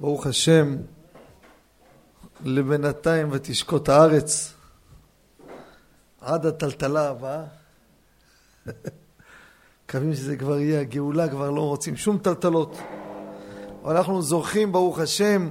[0.00, 0.76] ברוך השם,
[2.44, 4.54] לבינתיים ותשקוט הארץ
[6.20, 7.44] עד הטלטלה הבאה.
[9.84, 12.76] מקווים שזה כבר יהיה, הגאולה כבר לא רוצים שום טלטלות.
[13.82, 15.50] אבל אנחנו זוכים, ברוך השם,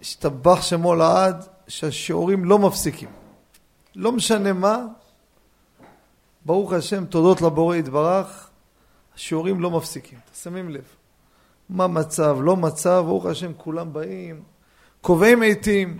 [0.00, 3.08] השתבח שמו לעד, שהשיעורים לא מפסיקים.
[3.94, 4.86] לא משנה מה,
[6.44, 8.50] ברוך השם, תודות לבורא יתברך,
[9.14, 10.18] השיעורים לא מפסיקים.
[10.42, 11.03] שמים לב.
[11.68, 14.42] מה מצב, לא מצב, ברוך השם, כולם באים,
[15.00, 15.98] קובעים עיתים.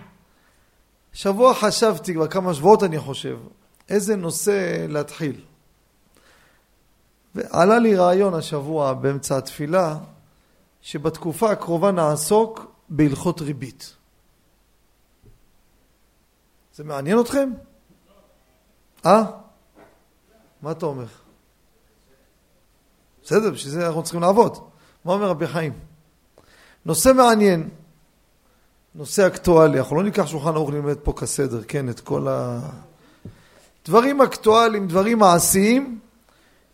[1.13, 3.37] שבוע חשבתי, כבר כמה שבועות אני חושב,
[3.89, 5.41] איזה נושא להתחיל.
[7.35, 9.97] ועלה לי רעיון השבוע באמצע התפילה,
[10.81, 13.95] שבתקופה הקרובה נעסוק בהלכות ריבית.
[16.75, 17.49] זה מעניין אתכם?
[19.05, 19.23] אה?
[20.61, 21.05] מה אתה אומר?
[23.23, 24.74] בסדר, בשביל זה אנחנו צריכים לעבוד.
[25.05, 25.73] מה אומר רבי חיים?
[26.85, 27.69] נושא מעניין,
[28.95, 32.59] נושא אקטואלי, אנחנו לא ניקח שולחן ערוך ללמד פה כסדר, כן, את כל ה...
[33.85, 35.99] דברים אקטואליים, דברים מעשיים,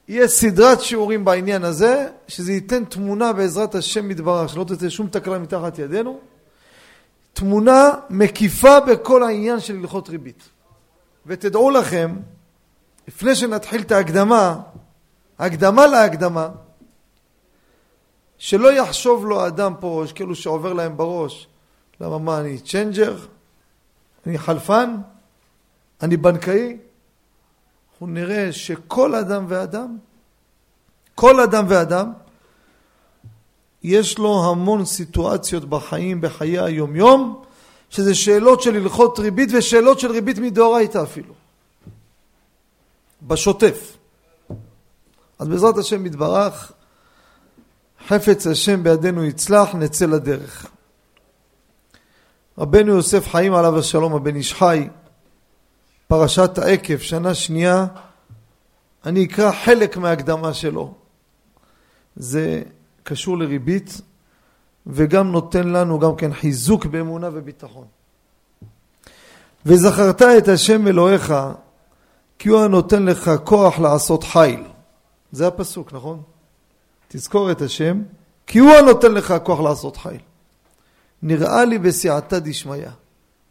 [0.08, 5.40] יהיה סדרת שיעורים בעניין הזה, שזה ייתן תמונה בעזרת השם יתברך, שלא תצא שום תקלה
[5.40, 6.20] מתחת ידינו,
[7.34, 10.44] תמונה מקיפה בכל העניין של הלכות ריבית.
[11.26, 12.16] ותדעו לכם,
[13.08, 14.60] לפני שנתחיל את ההקדמה,
[15.40, 16.50] הקדמה להקדמה,
[18.42, 21.48] שלא יחשוב לו האדם פה, יש כאילו שעובר להם בראש,
[22.00, 23.18] למה מה, אני changer?
[24.28, 24.96] אני חלפן?
[26.02, 26.78] אני בנקאי?
[27.92, 29.98] אנחנו נראה שכל אדם ואדם,
[31.16, 32.12] כל אדם ואדם,
[33.84, 37.44] יש לו המון סיטואציות בחיים, בחיי היומיום,
[37.90, 41.34] שזה שאלות של הלכות ריבית ושאלות של ריבית מדאורייתא אפילו.
[43.22, 43.98] בשוטף.
[45.40, 46.72] אז בעזרת השם יתברך,
[48.14, 50.66] חפץ השם בידינו יצלח, נצא לדרך.
[52.58, 54.88] רבנו יוסף חיים עליו השלום, הבן איש חי,
[56.08, 57.86] פרשת העקב, שנה שנייה,
[59.06, 60.94] אני אקרא חלק מההקדמה שלו.
[62.16, 62.64] זה
[63.04, 64.02] קשור לריבית,
[64.88, 67.86] וגם נותן לנו גם כן חיזוק באמונה וביטחון.
[69.66, 71.34] וזכרת את השם אלוהיך,
[72.40, 74.64] כי הוא הנותן לך כוח לעשות חיל.
[75.32, 76.22] זה הפסוק, נכון?
[77.14, 78.02] תזכור את השם,
[78.48, 80.20] כי הוא הנותן לך כוח לעשות חיל.
[81.22, 82.88] נראה לי בסייעתא דשמיא.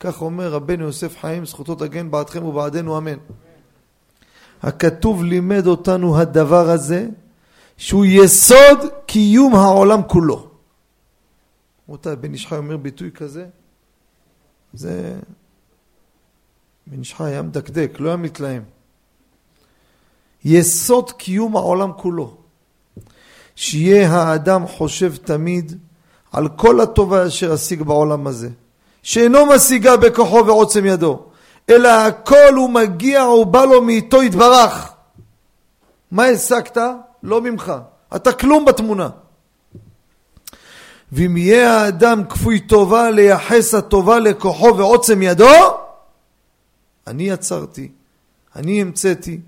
[0.01, 3.19] כך אומר רבנו יוסף חיים, זכותו תגן בעדכם ובעדנו אמן.
[4.63, 7.09] הכתוב לימד אותנו הדבר הזה,
[7.77, 10.51] שהוא יסוד קיום העולם כולו.
[11.89, 13.47] רבותיי, בן איש אומר ביטוי כזה,
[14.73, 15.19] זה...
[16.87, 18.63] בן איש היה מדקדק, לא היה מתלהם.
[20.45, 22.40] יסוד קיום העולם כולו.
[23.61, 25.79] שיהיה האדם חושב תמיד
[26.33, 28.49] על כל הטובה אשר אשיג בעולם הזה,
[29.03, 31.23] שאינו משיגה בכוחו ועוצם ידו,
[31.71, 34.93] אלא הכל הוא מגיע ובא לו מאיתו יתברך.
[36.11, 36.79] מה השגת?
[37.23, 37.73] לא ממך.
[38.17, 39.09] אתה כלום בתמונה.
[41.13, 45.55] ואם יהיה האדם כפוי טובה לייחס הטובה לכוחו ועוצם ידו,
[47.07, 47.89] אני יצרתי,
[48.57, 49.41] אני המצאתי,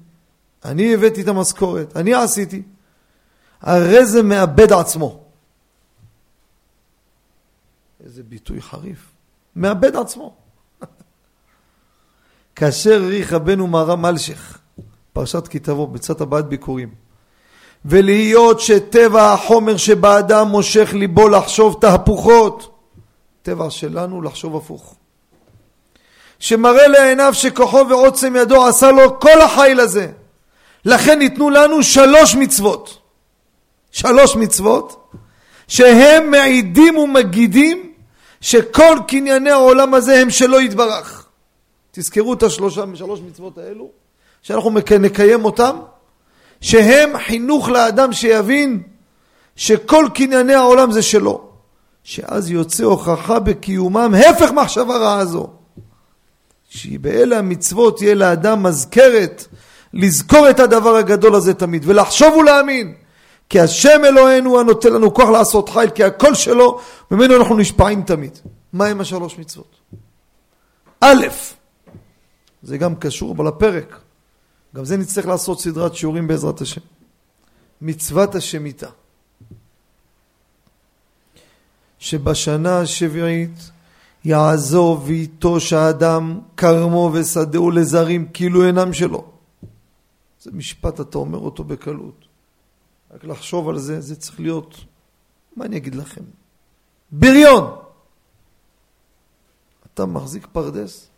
[0.65, 2.63] אני הבאתי את המשכורת, אני עשיתי.
[3.63, 5.21] הרי זה מאבד עצמו.
[8.05, 9.13] איזה ביטוי חריף.
[9.57, 10.35] מאבד עצמו.
[12.57, 14.59] כאשר ריח רבנו מהר"ם אלשיך,
[15.13, 16.95] פרשת כי תבוא, בצד הבעת ביקורים.
[17.85, 22.79] ולהיות שטבע החומר שבאדם מושך ליבו לחשוב תהפוכות.
[23.43, 24.95] טבע שלנו לחשוב הפוך.
[26.39, 30.13] שמראה לעיניו שכוחו ועוצם ידו עשה לו כל החיל הזה.
[30.85, 33.02] לכן ניתנו לנו שלוש מצוות.
[33.93, 35.13] שלוש מצוות
[35.69, 37.93] שהם מעידים ומגידים
[38.41, 41.27] שכל קנייני העולם הזה הם שלא יתברך.
[41.91, 43.91] תזכרו את השלושה, שלוש מצוות האלו,
[44.43, 44.71] שאנחנו
[45.01, 45.77] נקיים אותם,
[46.61, 48.83] שהם חינוך לאדם שיבין
[49.57, 51.49] שכל קנייני העולם זה שלו.
[52.05, 55.51] שאז יוצא הוכחה בקיומם הפך מחשבה רעה זו.
[56.69, 59.47] שבאלה המצוות תהיה לאדם מזכרת
[59.95, 62.95] לזכור את הדבר הגדול הזה תמיד ולחשוב ולהאמין
[63.53, 68.39] כי השם אלוהינו הנותן לנו כוח לעשות חיל, כי הכל שלו, ממנו אנחנו נשפעים תמיד.
[68.73, 69.77] מה הם השלוש מצוות?
[71.01, 71.27] א',
[72.63, 74.01] זה גם קשור אבל לפרק,
[74.77, 76.81] גם זה נצטרך לעשות סדרת שיעורים בעזרת השם.
[77.81, 78.89] מצוות השמיטה.
[81.99, 83.71] שבשנה השביעית
[84.25, 89.25] יעזוב ויטוש האדם כרמו ושדהו לזרים כאילו אינם שלו.
[90.43, 92.32] זה משפט אתה אומר אותו בקלות.
[93.13, 94.77] רק לחשוב על זה, זה צריך להיות
[95.57, 96.23] מה אני אגיד לכם?
[97.13, 97.77] בריון!
[99.95, 101.09] אתה מחזיק פרדס?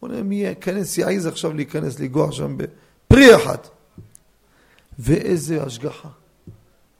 [0.00, 3.58] בוא נראה מי ייכנס, יעז עכשיו להיכנס, לגוע שם בפרי אחד.
[4.98, 6.08] ואיזה השגחה,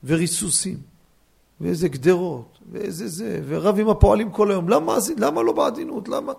[0.04, 0.78] וריסוסים,
[1.60, 4.68] ואיזה גדרות, ואיזה זה, ורב עם הפועלים כל היום.
[4.68, 6.08] למה, למה לא בעדינות?
[6.08, 6.32] למה?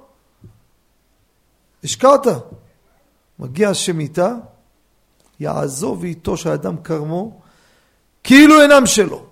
[1.84, 2.28] השקעת.
[3.40, 4.36] מגיע השם איתה,
[5.40, 7.42] יעזוב ואיתו שהאדם כרמו,
[8.26, 9.24] כאילו אינם שלו.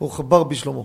[0.00, 0.82] ברוך הבר בשלמה.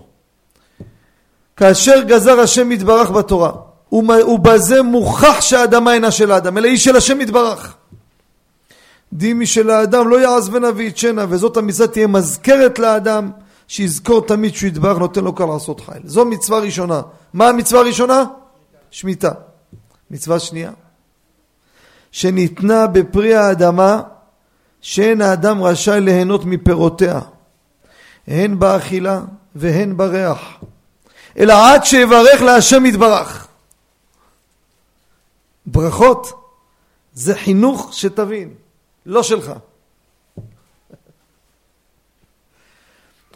[1.56, 3.52] כאשר גזר השם יתברך בתורה,
[3.92, 7.76] ובזה מוכח שהאדמה אינה של האדם, אלא היא של השם יתברך.
[9.12, 13.30] דימי של האדם לא יעזבנה ויתשנה, וזאת המצווה תהיה מזכרת לאדם,
[13.68, 16.02] שיזכור תמיד שהוא יתברך נותן לו קל לעשות חיל.
[16.04, 17.02] זו מצווה ראשונה.
[17.32, 18.24] מה המצווה הראשונה?
[18.90, 19.30] שמיטה.
[20.10, 20.70] מצווה שנייה,
[22.12, 24.02] שניתנה בפרי האדמה,
[24.86, 27.20] שאין האדם רשאי ליהנות מפירותיה,
[28.26, 29.20] הן באכילה
[29.54, 30.38] והן בריח,
[31.38, 33.48] אלא עד שיברך להשם יתברך.
[35.66, 36.32] ברכות
[37.12, 38.54] זה חינוך שתבין,
[39.06, 39.52] לא שלך.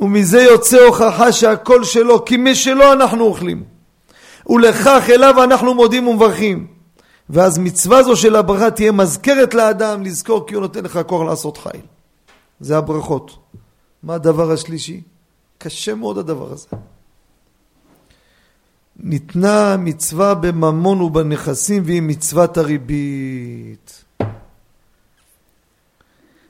[0.01, 3.65] ומזה יוצא הוכחה שהכל שלו, כי משלו אנחנו אוכלים.
[4.47, 6.67] ולכך אליו אנחנו מודים ומברכים.
[7.31, 11.57] ואז מצווה זו של הברכה תהיה מזכרת לאדם לזכור כי הוא נותן לך כוח לעשות
[11.57, 11.81] חיל.
[12.61, 13.39] זה הברכות.
[14.03, 15.01] מה הדבר השלישי?
[15.59, 16.67] קשה מאוד הדבר הזה.
[18.97, 24.05] ניתנה מצווה בממון ובנכסים והיא מצוות הריבית.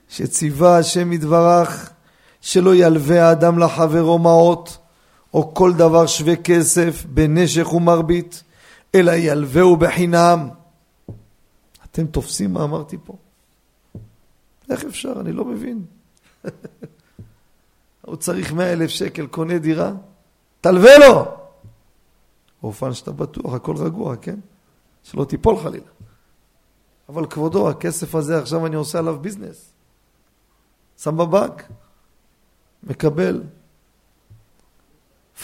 [0.09, 1.91] שציווה השם יתברך
[2.41, 4.79] שלא ילווה האדם לחברו מעות
[5.35, 8.43] או כל דבר שווה כסף בנשך ומרבית
[8.95, 10.49] אלא ילווהו בחינם.
[11.91, 13.17] אתם תופסים מה אמרתי פה?
[14.71, 15.13] איך אפשר?
[15.21, 15.85] אני לא מבין.
[18.03, 19.93] הוא צריך מאה אלף שקל, קונה דירה?
[20.61, 21.25] תלווה לו!
[22.63, 24.41] באופן שאתה בטוח, הכל רגוע, כן?
[25.03, 25.91] שלא תיפול חלילה.
[27.09, 29.73] אבל כבודו, הכסף הזה, עכשיו אני עושה עליו ביזנס.
[30.99, 31.69] שם בבנק,
[32.83, 33.43] מקבל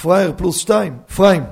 [0.03, 1.43] פראייר פלוס שתיים, פריים.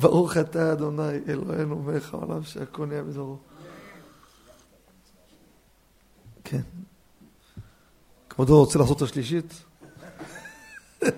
[0.00, 3.36] ברוך אתה אדוני אלוהינו מלך העולם שהכל נהיה בדברו.
[6.44, 6.60] כן.
[8.30, 9.54] כבודו רוצה לעשות את השלישית?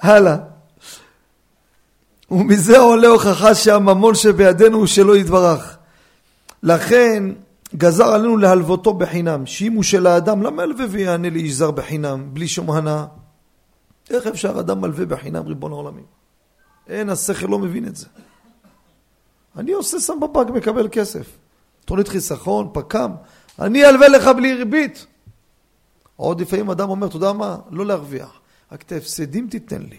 [0.00, 0.36] הלאה.
[2.30, 5.76] ומזה עולה הוכחה שהממון שבידינו הוא שלא יתברך.
[6.62, 7.24] לכן
[7.76, 12.48] גזר עלינו להלוותו בחינם, שאם הוא של האדם, למה ילווה ויענה לאיש זר בחינם, בלי
[12.48, 13.04] שום הנאה?
[14.10, 16.04] איך אפשר אדם מלווה בחינם ריבון העולמים?
[16.88, 18.06] אין, השכל לא מבין את זה.
[19.56, 21.38] אני עושה שם בבנק, מקבל כסף.
[21.84, 23.12] תוכנית חיסכון, פק"ם,
[23.58, 25.06] אני אלווה לך בלי ריבית.
[26.16, 27.58] עוד לפעמים אדם אומר, אתה יודע מה?
[27.70, 28.40] לא להרוויח,
[28.72, 29.98] רק את ההפסדים תיתן לי.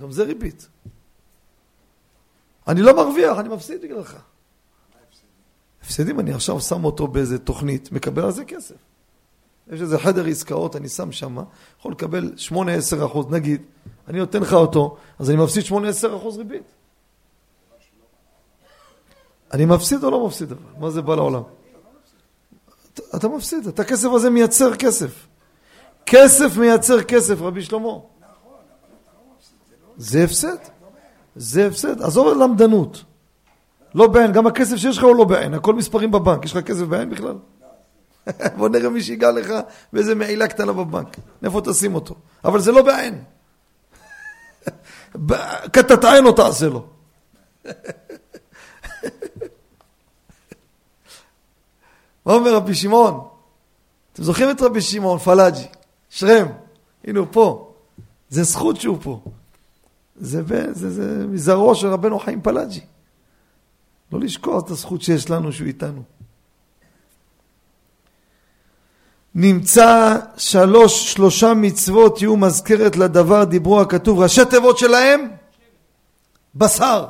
[0.00, 0.68] גם זה ריבית.
[2.68, 4.16] אני לא מרוויח, אני מפסיד בגללך.
[5.82, 8.74] הפסדים, אני עכשיו שם אותו באיזה תוכנית, מקבל על זה כסף.
[9.72, 11.36] יש איזה חדר עסקאות, אני שם שם,
[11.78, 13.62] יכול לקבל 8-10 אחוז, נגיד,
[14.08, 16.62] אני נותן לך אותו, אז אני מפסיד 8-10 אחוז ריבית.
[19.52, 20.52] אני מפסיד או לא מפסיד?
[20.78, 21.42] מה זה בא לעולם?
[23.16, 25.26] אתה מפסיד, את הכסף הזה מייצר כסף.
[26.06, 27.92] כסף מייצר כסף, רבי שלמה.
[29.96, 30.56] זה הפסד.
[31.36, 32.02] זה הפסד.
[32.02, 33.04] עזוב למדנות.
[33.94, 36.44] לא בעין, גם הכסף שיש לך הוא לא בעין, הכל מספרים בבנק.
[36.44, 37.36] יש לך כסף בעין בכלל?
[38.58, 39.52] בוא נראה מי שיגע לך
[39.92, 41.16] באיזה מעילה קטנה בבנק.
[41.44, 42.14] איפה תשים אותו?
[42.44, 43.22] אבל זה לא בעין.
[45.72, 46.86] כתת עין לא תעשה לו.
[52.26, 53.28] מה אומר רבי שמעון?
[54.12, 55.66] אתם זוכרים את רבי שמעון, פלאג'י,
[56.08, 56.46] שרם,
[57.04, 57.74] הנה הוא פה.
[58.28, 59.20] זה זכות שהוא פה.
[60.16, 62.80] זה, זה, זה מזרעו של רבנו חיים פלאג'י.
[64.12, 66.02] לא לשכוח את הזכות שיש לנו שהוא איתנו.
[69.34, 75.28] נמצא שלוש, שלושה מצוות יהיו מזכרת לדבר דיברו הכתוב, ראשי תיבות שלהם
[76.54, 77.06] בשר,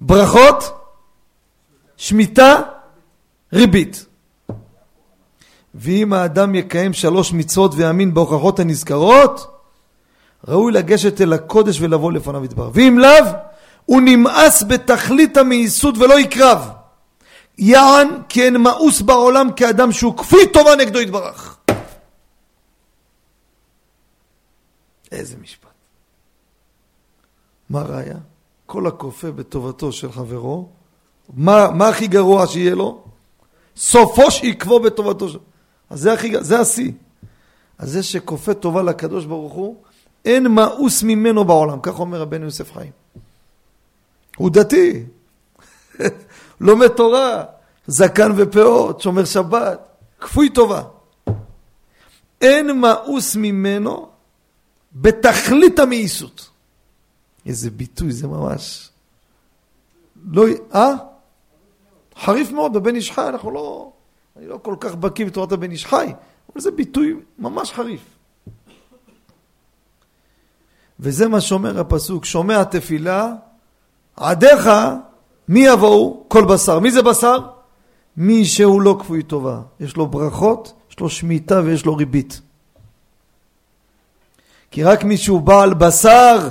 [0.00, 0.72] ברכות,
[1.96, 2.62] שמיטה,
[3.52, 4.06] ריבית.
[5.74, 9.46] ואם האדם יקיים שלוש מצוות ויאמין בהוכחות הנזכרות,
[10.48, 12.70] ראוי לגשת אל הקודש ולבוא לפניו יתברך.
[12.74, 13.26] ואם לאו,
[13.86, 16.70] הוא נמאס בתכלית המאיסות ולא יקרב.
[17.60, 21.58] יען כי אין מאוס בעולם כאדם שהוא כפוי טובה נגדו יתברך.
[25.12, 25.68] איזה משפט.
[27.70, 28.16] מה ראיה?
[28.66, 30.68] כל הכופה בטובתו של חברו,
[31.34, 33.04] מה, מה הכי גרוע שיהיה לו?
[33.76, 35.38] סופו שיקבו בטובתו של...
[35.90, 36.92] אז זה, הכי, זה השיא.
[37.78, 39.76] אז זה שכופה טובה לקדוש ברוך הוא,
[40.24, 42.92] אין מאוס ממנו בעולם, כך אומר רבנו יוסף חיים.
[44.36, 45.04] הוא דתי,
[46.60, 47.44] לומד תורה,
[47.86, 49.80] זקן ופאות, שומר שבת,
[50.20, 50.82] כפוי טובה.
[52.40, 54.08] אין מאוס ממנו
[54.92, 56.50] בתכלית המאיסות.
[57.46, 58.90] איזה ביטוי, זה ממש...
[60.32, 60.44] לא...
[60.74, 60.94] אה?
[62.16, 63.92] חריף מאוד, בבן איש חי, אנחנו לא...
[64.36, 66.12] אני לא כל כך בקיא בתורת הבן איש חי,
[66.52, 68.00] אבל זה ביטוי ממש חריף.
[71.00, 73.32] וזה מה שאומר הפסוק, שומע תפילה,
[74.16, 74.68] עדיך,
[75.50, 76.24] מי יבואו?
[76.28, 76.78] כל בשר.
[76.78, 77.38] מי זה בשר?
[78.16, 79.60] מי שהוא לא כפוי טובה.
[79.80, 82.40] יש לו ברכות, יש לו שמיטה ויש לו ריבית.
[84.70, 86.48] כי רק מי שהוא בעל בשר,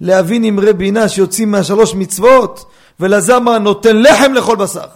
[0.00, 4.86] להבין אמרי בינה שיוצאים מהשלוש מצוות, ולזמה נותן לחם לכל בשר.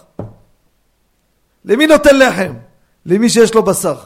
[1.65, 2.53] למי נותן לחם?
[3.05, 3.97] למי שיש לו בשר.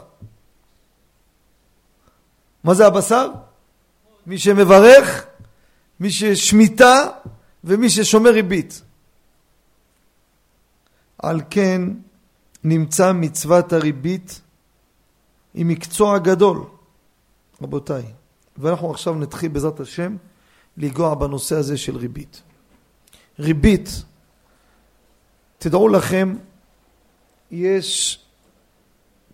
[2.64, 3.30] מה זה הבשר?
[4.28, 5.26] מי שמברך,
[6.00, 7.08] מי ששמיטה
[7.64, 8.82] ומי ששומר ריבית.
[11.24, 11.82] על כן
[12.64, 14.42] נמצא מצוות הריבית
[15.54, 16.66] היא מקצוע גדול,
[17.62, 18.04] רבותיי.
[18.58, 20.16] ואנחנו עכשיו נתחיל בעזרת השם
[20.78, 22.42] לנגוע בנושא הזה של ריבית.
[23.40, 23.90] ריבית,
[25.58, 26.36] תדעו לכם,
[27.52, 28.20] יש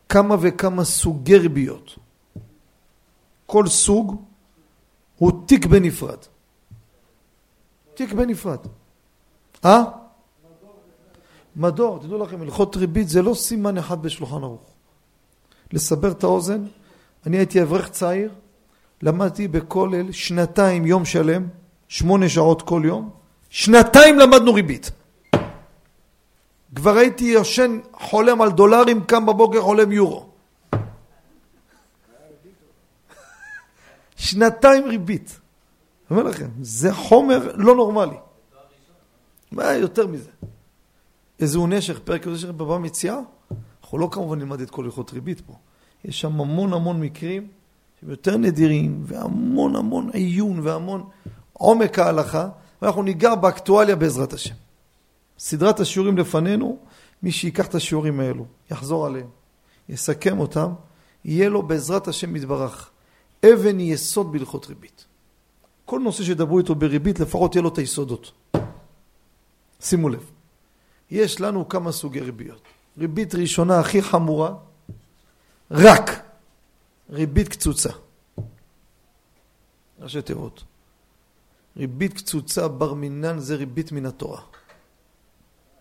[0.10, 1.96] כמה וכמה סוגי ריביות.
[3.46, 4.24] כל סוג
[5.17, 6.19] הוא תיק בנפרד.
[7.93, 8.60] תיק בנפרד.
[9.65, 9.99] אה?
[11.56, 14.72] מדור, תדעו לכם, הלכות ריבית זה לא סימן אחד בשולחן ערוך.
[15.74, 16.63] לסבר את האוזן,
[17.25, 18.32] אני הייתי אברך צעיר,
[19.01, 21.48] למדתי בכולל שנתיים יום שלם,
[21.88, 23.10] שמונה שעות כל יום,
[23.50, 24.91] שנתיים למדנו ריבית.
[26.75, 30.29] כבר הייתי יושן חולם על דולרים, קם בבוקר חולם יורו.
[34.15, 35.39] שנתיים ריבית.
[36.12, 38.18] אני אומר לכם, זה חומר לא נורמלי.
[39.51, 40.29] מה יותר מזה?
[41.39, 43.19] איזהו נשך, פרק איזה נשך בבא מציאה?
[43.84, 45.53] אנחנו לא כמובן נלמד את כל הלכות ריבית פה.
[46.05, 47.48] יש שם המון המון מקרים
[48.00, 51.03] שהם יותר נדירים, והמון המון עיון והמון
[51.53, 52.50] עומק ההלכה,
[52.81, 54.55] ואנחנו ניגע באקטואליה בעזרת השם.
[55.39, 56.77] סדרת השיעורים לפנינו,
[57.24, 59.27] מי שיקח את השיעורים האלו, יחזור עליהם,
[59.89, 60.74] יסכם אותם,
[61.25, 62.89] יהיה לו בעזרת השם יתברך
[63.46, 65.05] אבן יסוד בהלכות ריבית.
[65.86, 68.31] כל נושא שדברו איתו בריבית, לפחות יהיה לו את היסודות.
[69.79, 70.31] שימו לב,
[71.12, 72.62] יש לנו כמה סוגי ריביות.
[72.98, 74.56] ריבית ראשונה הכי חמורה,
[75.72, 76.10] רק
[77.10, 77.89] ריבית קצוצה.
[80.00, 80.63] ראשי תיבות.
[81.78, 84.42] ריבית קצוצה בר מינן זה ריבית מן התורה.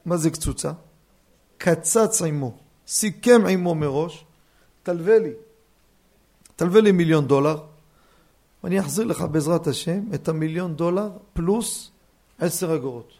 [0.04, 0.72] מה זה קצוצה?
[1.58, 4.24] קצץ עמו, סיכם עמו מראש,
[4.82, 5.32] תלווה לי.
[6.56, 7.60] תלווה לי מיליון דולר,
[8.64, 11.90] ואני אחזיר לך בעזרת השם את המיליון דולר פלוס
[12.38, 13.17] עשר אגורות.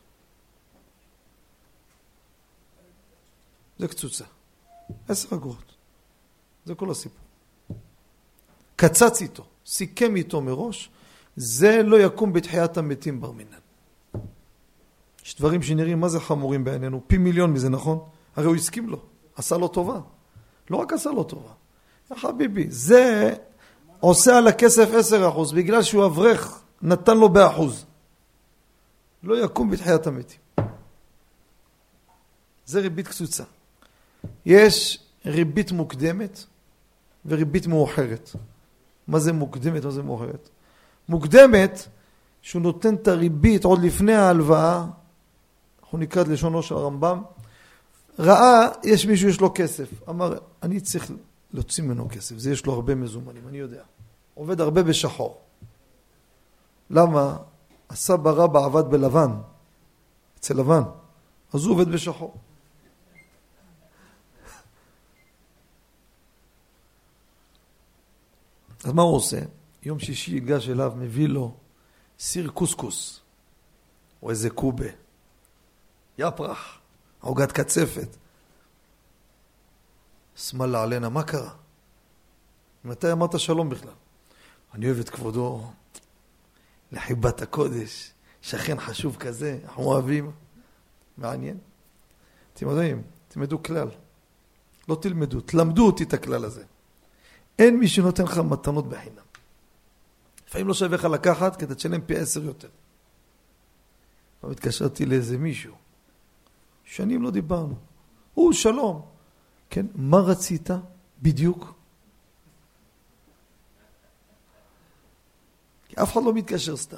[3.79, 4.25] זה קצוצה.
[5.09, 5.75] עשר אגורות.
[6.65, 7.29] זה כל הסיפור.
[8.77, 10.91] קצץ איתו, סיכם איתו מראש,
[11.37, 13.59] זה לא יקום בתחיית המתים בר מינן.
[15.25, 17.99] יש דברים שנראים מה זה חמורים בעינינו, פי מיליון מזה, נכון?
[18.37, 19.01] הרי הוא הסכים לו,
[19.37, 20.01] עשה לו טובה.
[20.71, 21.53] לא רק עשה לו טובה,
[22.17, 23.35] חביבי, זה
[24.01, 27.85] עושה על הכסף עשר אחוז, בגלל שהוא אברך, נתן לו באחוז.
[29.23, 30.41] לא יקום בתחיית המתים.
[32.65, 33.45] זה ריבית קצוצה.
[34.47, 36.45] יש ריבית מוקדמת
[37.27, 38.31] וריבית מאוחרת.
[39.09, 40.49] מה זה מוקדמת, מה זה מאוחרת?
[41.09, 41.89] מוקדמת,
[42.43, 44.87] שהוא נותן את הריבית עוד לפני ההלוואה,
[45.83, 47.23] אנחנו נקרא את לשונו של הרמב"ם,
[48.19, 51.11] ראה, יש מישהו, יש לו כסף, אמר, אני צריך
[51.53, 53.83] להוציא ממנו כסף, זה יש לו הרבה מזומנים, אני יודע.
[54.35, 55.41] עובד הרבה בשחור.
[56.91, 57.37] למה?
[57.91, 59.31] הסבא רבא עבד בלבן,
[60.39, 60.83] אצל לבן,
[61.53, 62.35] אז הוא עובד בשחור.
[68.85, 69.39] אז מה הוא עושה?
[69.83, 71.55] יום שישי ייגש אליו, מביא לו
[72.19, 73.21] סיר קוסקוס,
[74.23, 74.89] או איזה קובה,
[76.19, 76.79] יפרח,
[77.21, 78.17] עוגת קצפת.
[80.37, 81.51] שמאלה עלינה, מה קרה?
[82.85, 83.93] מתי אמרת שלום בכלל?
[84.75, 85.71] אני אוהב את כבודו,
[86.93, 90.33] לחיבת הקודש, שכן חשוב כזה, אנחנו אוהבים.
[91.19, 91.59] מעניין.
[92.55, 93.89] אתם יודעים, תלמדו כלל.
[94.89, 96.65] לא תלמדו, תלמדו אותי את הכלל הזה.
[97.59, 99.23] אין מי שנותן לך מתנות בחינם.
[100.49, 102.69] לפעמים לא שווה לך לקחת, כי אתה תשלם פי עשר יותר.
[104.41, 105.75] פעם התקשרתי לאיזה מישהו,
[106.85, 107.75] שנים לא דיברנו.
[108.35, 109.03] הוא, שלום.
[109.71, 110.71] כן, מה רצית
[111.23, 111.75] בדיוק?
[115.89, 116.97] כי אף אחד לא מתקשר סתם.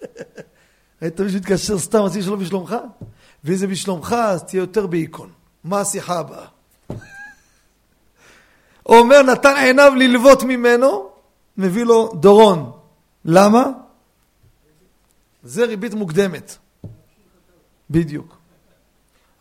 [1.00, 2.76] היית מישהו מתקשר סתם, רציתי שלום בשלומך?
[3.44, 5.32] ואם זה בשלומך, אז תהיה יותר בהיכון.
[5.64, 6.59] מה השיחה הבאה?
[8.98, 11.10] אומר, נתן עיניו ללוות ממנו,
[11.56, 12.72] מביא לו דורון.
[13.24, 13.64] למה?
[15.42, 16.56] זה ריבית מוקדמת.
[17.90, 18.36] בדיוק.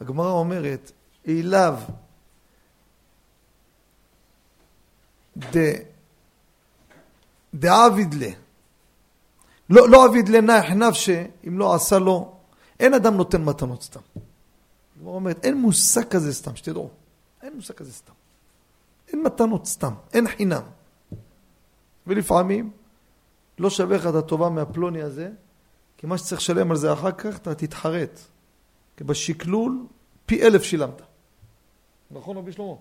[0.01, 0.91] הגמרא אומרת,
[1.27, 1.79] אליו
[7.53, 8.29] דעביד לה.
[9.69, 12.33] לא, לא עביד לנח נפשה, אם לא עשה לו,
[12.79, 13.99] אין אדם נותן מתנות סתם.
[14.97, 16.89] הגמרא אומרת, אין מושג כזה סתם, שתדעו.
[17.43, 18.13] אין מושג כזה סתם.
[19.13, 20.61] אין מתנות סתם, אין חינם.
[22.07, 22.71] ולפעמים
[23.59, 25.29] לא שווה לך את הטובה מהפלוני הזה,
[25.97, 28.19] כי מה שצריך לשלם על זה אחר כך, אתה תתחרט.
[28.97, 29.85] כי בשקלול
[30.25, 31.01] פי אלף שילמת.
[32.11, 32.73] נכון רבי שלמה?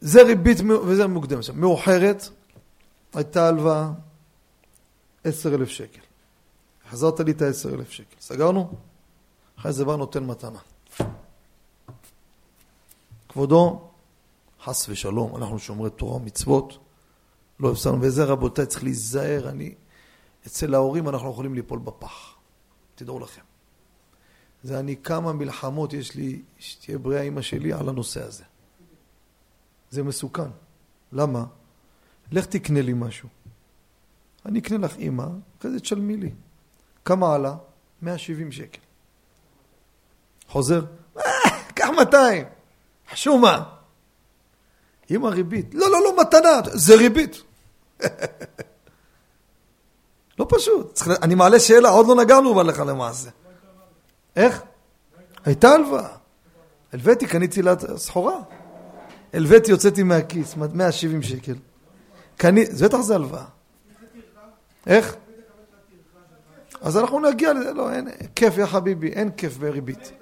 [0.00, 1.50] זה ריבית וזה מוקדמת.
[1.54, 2.28] מאוחרת
[3.14, 3.90] הייתה הלוואה
[5.24, 6.00] עשר אלף שקל.
[6.90, 8.16] חזרת לי את העשר אלף שקל.
[8.20, 8.72] סגרנו?
[9.58, 10.58] אחרי זה בא נותן מתנה.
[13.28, 13.91] כבודו,
[14.64, 16.78] חס ושלום, אנחנו שומרי תורה ומצוות,
[17.60, 19.74] לא הפסדנו, וזה רבותיי צריך להיזהר, אני,
[20.46, 22.34] אצל ההורים אנחנו יכולים ליפול בפח,
[22.94, 23.42] תדעו לכם.
[24.62, 28.44] זה אני כמה מלחמות יש לי, שתהיה בריאה אימא שלי על הנושא הזה.
[29.90, 30.50] זה מסוכן.
[31.12, 31.44] למה?
[32.32, 33.28] לך תקנה לי משהו.
[34.46, 35.26] אני אקנה לך אימא,
[35.58, 36.30] אחרי זה תשלמי לי.
[37.04, 37.56] כמה עלה?
[38.02, 38.80] 170 שקל.
[40.48, 40.84] חוזר?
[41.16, 41.22] אה,
[41.74, 42.44] קח 200.
[43.10, 43.81] חשומה.
[45.14, 45.74] עם הריבית.
[45.74, 47.42] לא, לא, לא, מתנה, זה ריבית.
[50.38, 51.00] לא פשוט.
[51.22, 53.30] אני מעלה שאלה, עוד לא נגענו בה לך למעשה.
[54.36, 54.62] איך?
[55.44, 56.08] הייתה הלוואה.
[56.92, 58.36] הלוויתי, קניתי לה סחורה.
[59.32, 61.54] הלוויתי, יוצאתי מהכיס, 170 שקל.
[62.36, 62.66] קני...
[62.66, 63.44] זה בטח זה הלוואה.
[64.86, 65.16] איך?
[66.80, 70.12] אז אנחנו נגיע לזה, לא, אין, כיף יא חביבי, אין כיף בריבית.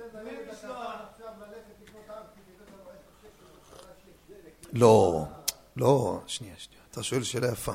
[4.73, 5.25] לא,
[5.77, 6.83] לא, שנייה, שנייה.
[6.91, 7.73] אתה שואל שאלה יפה.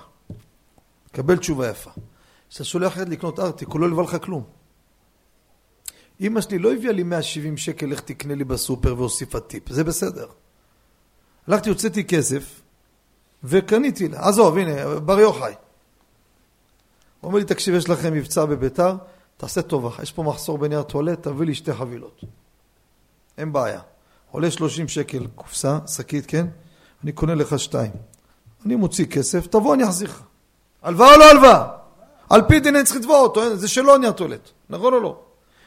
[1.11, 1.91] קבל תשובה יפה.
[2.49, 4.43] כשאתה שולח יד לקנות ארטיק, הוא לא הלווה לך כלום.
[6.21, 10.27] אמא שלי לא הביאה לי 170 שקל, לך תקנה לי בסופר והוסיפה טיפ, זה בסדר.
[11.47, 12.61] הלכתי, הוצאתי כסף,
[13.43, 14.27] וקניתי לה.
[14.27, 15.53] עזוב, הנה, בר יוחאי.
[17.21, 18.95] הוא אומר לי, תקשיב, יש לכם מבצע בביתר,
[19.37, 22.21] תעשה טובה, יש פה מחסור בנייר טואלט, תביא לי שתי חבילות.
[23.37, 23.81] אין בעיה.
[24.31, 26.47] עולה 30 שקל קופסה, שקית, כן?
[27.05, 27.91] אני קונה לך שתיים.
[28.65, 30.21] אני מוציא כסף, תבוא, אני אחזיר לך.
[30.83, 31.67] הלוואה או לא הלוואה?
[32.29, 35.19] על פי דין אני צריך לתבוע אותו, זה שלא נייר טואלט, נכון או לא?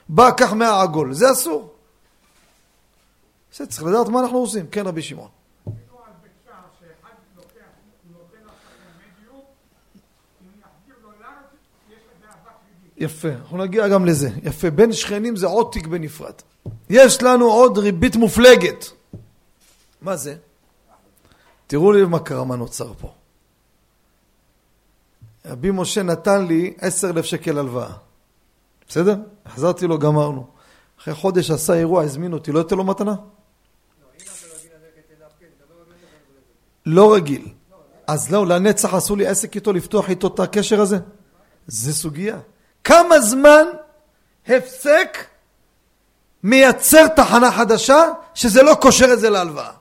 [0.08, 1.74] בא, קח מהעגול, זה אסור.
[3.56, 4.66] זה צריך לדעת מה אנחנו עושים.
[4.66, 5.28] כן, רבי שמעון.
[12.96, 14.30] יפה, אנחנו נגיע גם לזה.
[14.42, 16.34] יפה, בין שכנים זה עוד תיק בנפרד.
[16.90, 18.86] יש לנו עוד ריבית מופלגת.
[20.02, 20.36] מה זה?
[21.68, 23.12] תראו לי מה קרה, מה נוצר פה.
[25.46, 27.92] רבי משה נתן לי עשר אלף שקל הלוואה.
[28.88, 29.16] בסדר?
[29.46, 30.46] החזרתי לו, גמרנו.
[31.00, 33.14] אחרי חודש עשה אירוע, הזמין אותי, לא יותר לו מתנה?
[36.86, 37.48] לא רגיל.
[38.06, 40.98] אז לא, לנצח עשו לי עסק איתו, לפתוח איתו את הקשר הזה?
[41.66, 42.38] זה סוגיה.
[42.84, 43.64] כמה זמן
[44.46, 45.18] הפסק
[46.42, 48.04] מייצר תחנה חדשה
[48.34, 49.77] שזה לא קושר את זה להלוואה?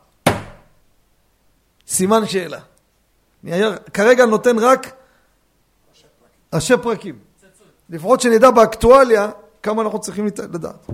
[1.88, 2.60] סימן שאלה.
[3.44, 3.62] אני
[3.94, 4.94] כרגע נותן רק
[6.54, 7.20] ראשי פרקים.
[7.90, 9.32] לפחות שנדע באקטואליה
[9.64, 10.88] כמה אנחנו צריכים לדעת.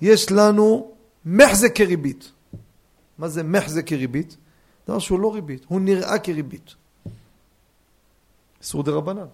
[0.00, 2.32] יש לנו מחזק כריבית.
[3.18, 4.36] מה זה מחזק כריבית?
[4.88, 6.74] דבר שהוא לא ריבית, הוא נראה כריבית.
[8.60, 9.26] איסור דה רבנן.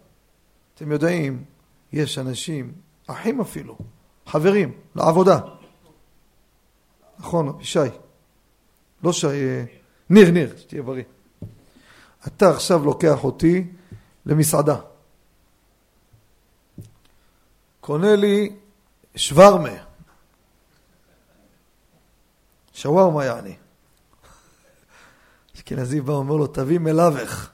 [0.74, 1.44] אתם יודעים,
[1.92, 2.72] יש אנשים,
[3.06, 3.78] אחים אפילו,
[4.26, 5.40] חברים, לעבודה.
[7.18, 7.78] נכון, שי.
[9.02, 9.64] לא שי, אה,
[10.10, 11.04] ניר, ניר, שתהיה בריא.
[12.26, 13.66] אתה עכשיו לוקח אותי
[14.26, 14.76] למסעדה.
[17.80, 18.56] קונה לי
[19.16, 19.68] שוורמה.
[22.72, 23.56] שווארמה יעני.
[25.54, 27.50] אשכנזי בא ואומר לו, תביא מלאבך.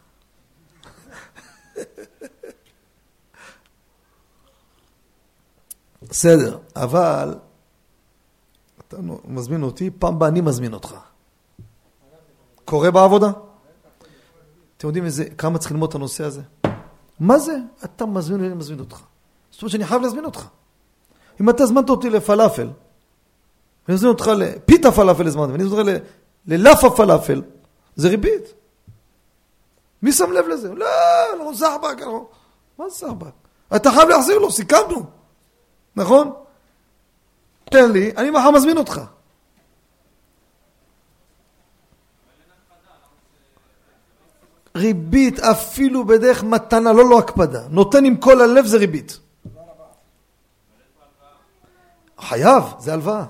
[6.02, 7.38] בסדר, אבל
[8.78, 10.94] אתה מזמין אותי, פעם באה אני מזמין אותך.
[12.64, 13.31] קורה בעבודה?
[14.77, 16.42] אתם יודעים איזה, כמה צריך ללמוד את הנושא הזה?
[17.20, 17.57] מה זה?
[17.85, 19.00] אתה מזמין ואני מזמין אותך.
[19.50, 20.46] זאת אומרת שאני חייב להזמין אותך.
[21.40, 22.68] אם אתה הזמנת אותי לפלאפל,
[23.88, 26.03] אני מזמין אותך לפיתה פלאפל הזמנת, ואני מזמין אותך
[26.46, 27.42] ללאפה פלאפל,
[27.96, 28.55] זה ריבית.
[30.03, 30.74] מי שם לב לזה?
[30.74, 30.87] לא,
[31.38, 32.27] לא, זחבק, לא.
[32.79, 33.33] מה זה זחבק?
[33.77, 35.07] אתה חייב להחזיר לו, סיכמנו,
[35.96, 36.33] נכון?
[37.64, 39.00] תן לי, אני מחר מזמין אותך.
[44.76, 47.60] ריבית אפילו בדרך מתנה, לא לא הקפדה.
[47.70, 49.18] נותן עם כל הלב זה ריבית.
[52.20, 53.24] חייב, זה הלוואה.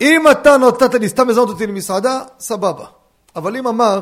[0.00, 2.86] אם אתה נותנת לי, סתם הזמנת אותי למסעדה, סבבה.
[3.36, 4.00] אבל אם אמר,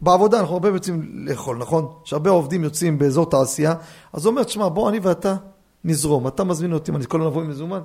[0.00, 1.92] בעבודה אנחנו הרבה יוצאים לאכול, נכון?
[2.04, 3.74] שהרבה עובדים יוצאים באזור תעשייה,
[4.12, 5.36] אז הוא אומר, תשמע, בוא אני ואתה
[5.84, 6.26] נזרום.
[6.26, 7.80] אתה מזמין אותי, אני כל הזמן אבוא עם מזומן,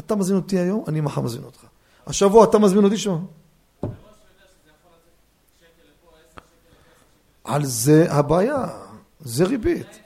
[0.00, 1.60] אתה מזמין אותי היום, אני מחר מזמין אותך.
[2.06, 3.16] השבוע אתה מזמין אותי שם.
[7.46, 8.64] על זה הבעיה,
[9.20, 10.00] זה ריבית.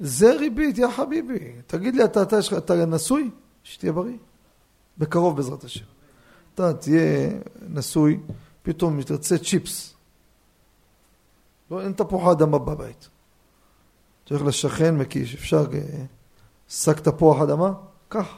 [0.00, 1.52] זה ריבית, יא חביבי.
[1.66, 3.30] תגיד לי, אתה, אתה, אתה נשוי?
[3.62, 4.16] שתהיה בריא.
[4.98, 5.84] בקרוב בעזרת השם.
[6.54, 7.30] אתה תהיה
[7.68, 8.20] נשוי,
[8.62, 9.94] פתאום תרצה צ'יפס.
[11.70, 13.08] לא, אין תפוחי אדמה בבית.
[14.24, 16.04] אתה הולך לשכן, מקיש, אפשר אה,
[16.68, 17.72] שק תפוח אדמה?
[18.08, 18.28] קח.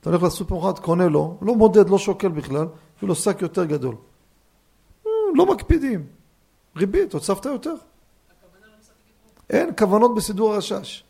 [0.00, 3.94] אתה הולך לסופרמרקט, קונה לו, לא מודד, לא שוקל בכלל, אפילו שק יותר גדול.
[5.06, 6.06] אה, לא מקפידים.
[6.76, 7.74] ריבית, הוצפת יותר.
[9.50, 11.04] אין כוונות בסידור הרשש.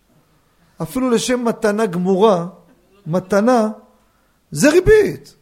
[0.82, 2.46] אפילו לשם מתנה גמורה,
[3.06, 3.68] מתנה,
[4.50, 5.34] זה ריבית.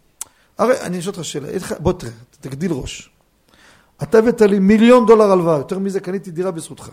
[0.58, 3.10] הרי, אני אשאל אותך שאלה, בוא תראה, תגדיל ראש.
[4.02, 6.90] אתה הבאת לי מיליון דולר הלוואה, יותר מזה קניתי דירה בזכותך.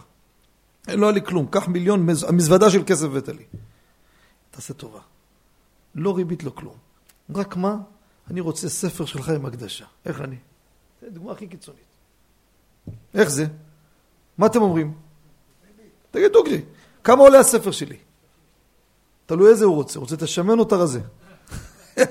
[0.88, 3.44] לא היה לי כלום, קח מיליון, המזוודה של כסף הבאת לי.
[4.52, 5.00] תעשה טובה.
[5.96, 6.76] לא ריבית, לא כלום.
[7.36, 7.78] רק מה?
[8.30, 9.86] אני רוצה ספר שלך עם הקדשה.
[10.06, 10.36] איך אני?
[11.02, 11.95] זו דוגמה הכי קיצונית.
[13.16, 13.46] איך זה?
[14.38, 14.94] מה אתם אומרים?
[16.12, 16.62] תגיד דוגרי,
[17.04, 17.98] כמה עולה הספר שלי?
[19.26, 21.00] תלוי איזה הוא רוצה, רוצה את השמן או את הרזה?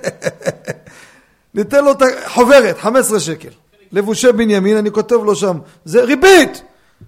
[1.54, 3.48] ניתן לו את החוברת, 15 שקל.
[3.92, 6.62] לבושי בנימין, אני כותב לו שם, זה ריבית!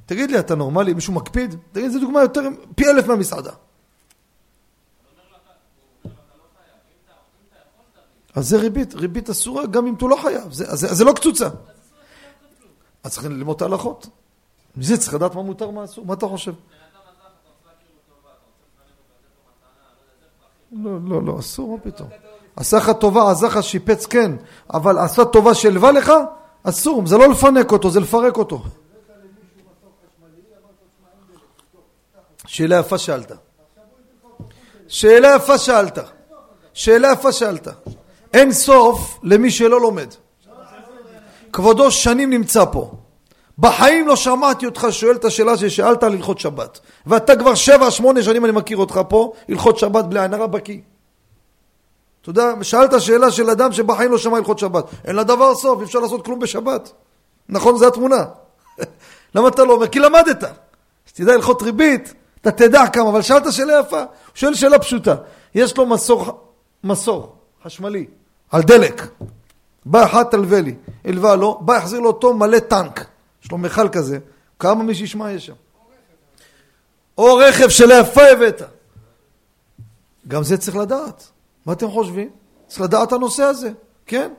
[0.06, 0.94] תגיד לי, אתה נורמלי?
[0.94, 1.54] מישהו מקפיד?
[1.72, 2.40] תגיד, זו דוגמה יותר,
[2.74, 3.50] פי אלף מהמסעדה.
[8.34, 11.48] אז זה ריבית, ריבית אסורה גם אם אתה לא חייב, זה, זה, זה לא קצוצה.
[13.06, 14.06] אז צריכים ללמוד את ההלכות.
[14.76, 16.52] מזה צריך לדעת מה מותר, מה אסור, מה אתה חושב?
[20.72, 22.08] לא, לא, לא, אסור, מה פתאום.
[22.56, 24.32] עשה לך טובה, עשה לך שיפץ, כן,
[24.74, 26.12] אבל עשה טובה שלווה לך,
[26.62, 28.62] אסור, זה לא לפנק אותו, זה לפרק אותו.
[32.46, 33.32] שאלה יפה שאלת.
[34.88, 35.98] שאלה יפה שאלת.
[36.72, 37.68] שאלה יפה שאלת.
[38.32, 40.08] אין סוף למי שלא לומד.
[41.56, 42.90] כבודו שנים נמצא פה.
[43.58, 46.80] בחיים לא שמעתי אותך שואל את השאלה ששאלת על הלכות שבת.
[47.06, 50.80] ואתה כבר שבע, שמונה שנים אני מכיר אותך פה, הלכות שבת בלי עין הרע בקיא.
[52.22, 54.84] אתה יודע, שאלת שאלה של אדם שבחיים לא שמע הלכות שבת.
[55.04, 56.92] אין לה דבר סוף, אי אפשר לעשות כלום בשבת.
[57.48, 58.24] נכון, זו התמונה.
[59.34, 59.88] למה אתה לא אומר?
[59.88, 60.44] כי למדת.
[61.06, 64.00] שתדע הלכות ריבית, אתה תדע כמה, אבל שאלת שאלה יפה.
[64.00, 65.14] הוא שואל שאלה פשוטה.
[65.54, 66.40] יש לו מסור,
[66.84, 68.06] מסור חשמלי,
[68.50, 69.02] על דלק.
[69.86, 73.06] בא אחד תלווה לי, הלווה לו, בא יחזיר לו אותו מלא טנק.
[73.44, 74.18] יש לו מכל כזה,
[74.58, 75.54] כמה מי שישמע יש שם.
[77.18, 78.62] או רכב של יפה הבאת.
[80.28, 81.28] גם זה צריך לדעת.
[81.66, 82.30] מה אתם חושבים?
[82.66, 83.72] צריך לדעת את הנושא הזה,
[84.06, 84.32] כן?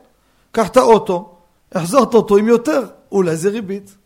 [0.52, 1.36] קח את האוטו,
[1.72, 3.98] החזרת אותו עם יותר, אולי זה ריבית.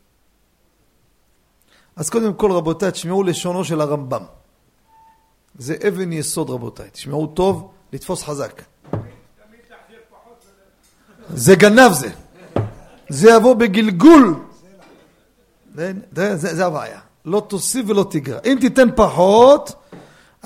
[1.96, 4.24] אז קודם כל רבותיי, תשמעו לשונו של הרמב"ם.
[5.58, 8.62] זה אבן יסוד רבותיי, תשמעו טוב, לתפוס חזק.
[11.34, 12.10] זה גנב זה.
[13.10, 14.36] זה יבוא בגלגול.
[15.76, 17.00] זה, זה, הבעיה.
[17.26, 18.40] לא תוסיף ולא תגרע.
[18.46, 19.74] אם תיתן פחות,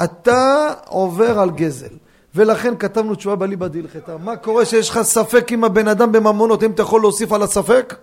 [0.03, 1.95] אתה עובר על גזל.
[2.35, 4.17] ולכן כתבנו תשובה בליבא דהלכתה.
[4.17, 7.95] מה קורה שיש לך ספק עם הבן אדם בממונות, אם אתה יכול להוסיף על הספק?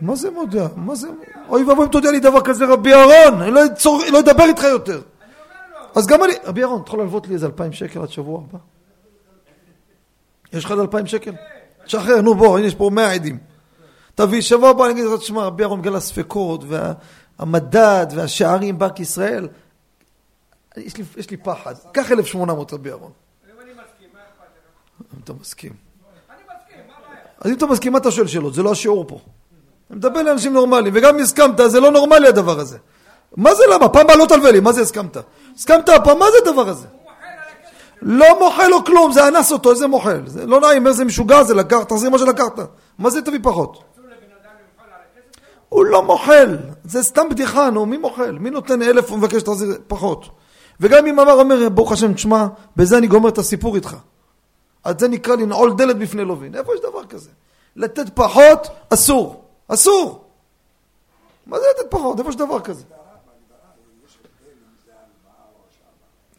[0.00, 0.66] מה זה מודיע?
[0.76, 1.08] מה זה?
[1.48, 3.62] אוי ואבוי אם תודיע לי דבר כזה, רבי אהרון, אני לא.
[4.12, 5.00] לא אדבר איתך יותר.
[5.96, 8.58] אז גם אני, רבי אהרון, אתה יכול להלוות לי איזה אלפיים שקל עד שבוע הבא?
[10.52, 11.32] יש לך עוד אלפיים שקל?
[11.84, 13.38] תשחרר, נו בוא, הנה יש פה מאה עדים.
[14.14, 19.48] תביא, שבוע הבא אני אגיד לך, תשמע, רבי אהרון בגלל הספקות, והמדד, והשערים, בנק ישראל,
[20.76, 21.74] יש לי, פחד.
[21.92, 23.10] קח 1,800 רבי אהרון.
[23.46, 24.50] אם אני מסכים, מה אכפת
[25.00, 25.14] לך?
[25.14, 25.72] אם אתה מסכים.
[27.40, 28.54] אז אם אתה מסכים, מה אתה שואל שאלות?
[28.54, 29.20] זה לא השיעור פה.
[29.90, 32.78] אני מדבר לאנשים נורמליים, וגם אם הסכמת, זה לא נורמלי הדבר הזה.
[33.36, 33.88] מה זה למה?
[33.88, 35.16] פעם הבאה לא תלווה לי, מה זה הסכמת?
[35.56, 36.86] הסכמת הפעם, מה זה הדבר הזה?
[36.86, 36.94] על.
[38.02, 40.22] לא מוחל לו כלום, זה אנס אותו, איזה מוחל?
[40.26, 42.58] זה לא נעים, איזה משוגע זה לקח, תחזיר מה שלקחת.
[42.98, 43.82] מה זה תביא פחות?
[44.78, 44.86] על?
[45.68, 48.38] הוא לא מוחל, זה סתם בדיחה, נו, מי מוחל?
[48.40, 50.28] מי נותן אלף ומבקש שתחזיר פחות?
[50.80, 52.46] וגם אם אמר אומר, ברוך השם, תשמע,
[52.76, 53.96] בזה אני גומר את הסיפור איתך.
[54.84, 56.54] אז זה נקרא לנעול דלת בפני לווין.
[56.54, 57.30] איפה יש דבר כזה?
[57.76, 59.44] לתת פחות, אסור.
[59.68, 60.24] אסור!
[61.46, 62.18] מה זה לתת פחות?
[62.18, 62.82] איפה יש דבר כזה?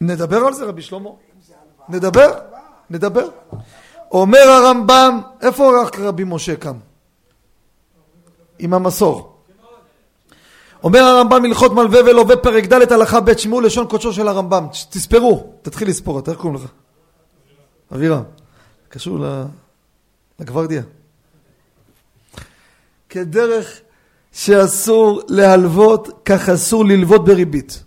[0.00, 1.10] נדבר על זה, רבי שלמה?
[1.88, 2.38] נדבר?
[2.90, 3.28] נדבר?
[4.10, 6.76] אומר הרמב"ם, איפה רק רבי משה קם?
[8.58, 9.38] עם המסור.
[10.82, 15.52] אומר הרמב"ם הלכות מלווה ולווה פרק ד' הלכה ב' שמעו לשון קודשו של הרמב"ם תספרו,
[15.62, 16.70] תתחיל לספור, אתה איך קוראים לך?
[17.94, 18.22] אבירם,
[18.88, 19.18] קשור
[20.40, 20.82] לגוורדיה.
[23.08, 23.80] כדרך
[24.32, 27.84] שאסור להלוות, כך אסור ללוות בריבית.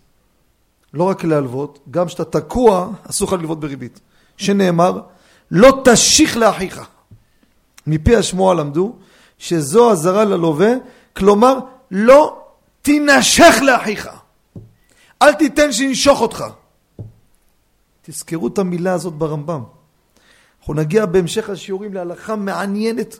[0.94, 4.00] לא רק להלוות, גם כשאתה תקוע, אסור לך ללוות בריבית.
[4.38, 5.02] שנאמר,
[5.52, 6.82] לא תשיך לאחיך.
[7.88, 8.96] מפי השמועה למדו
[9.38, 10.72] שזו אזהרה ללווה,
[11.16, 11.60] כלומר,
[11.92, 12.44] לא
[12.82, 14.10] תנשך לאחיך.
[15.22, 16.46] אל תיתן שינשוך אותך.
[18.02, 19.64] תזכרו את המילה הזאת ברמב"ם.
[20.60, 23.20] אנחנו נגיע בהמשך השיעורים להלכה מעניינת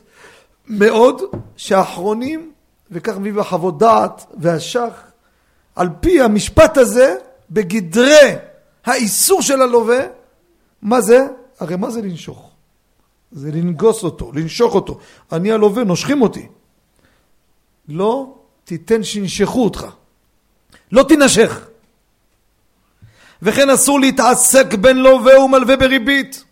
[0.66, 1.22] מאוד,
[1.56, 2.52] שהאחרונים,
[2.90, 5.02] וכך מביא בחוות דעת והשח,
[5.76, 7.16] על פי המשפט הזה,
[7.52, 8.34] בגדרי
[8.84, 10.00] האיסור של הלווה,
[10.82, 11.26] מה זה?
[11.60, 12.50] הרי מה זה לנשוך?
[13.32, 14.98] זה לנגוס אותו, לנשוך אותו.
[15.32, 16.46] אני הלווה, נושכים אותי.
[17.88, 18.34] לא
[18.64, 19.86] תיתן שינשכו אותך.
[20.92, 21.68] לא תנשך.
[23.42, 26.44] וכן אסור להתעסק בין לווה ומלווה בריבית.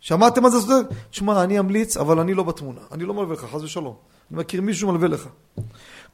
[0.00, 0.74] שמעתם מה זה?
[1.10, 2.80] תשמע, אני אמליץ, אבל אני לא בתמונה.
[2.92, 3.94] אני לא מלווה לך, חס ושלום.
[4.30, 5.28] אני מכיר מישהו מלווה לך.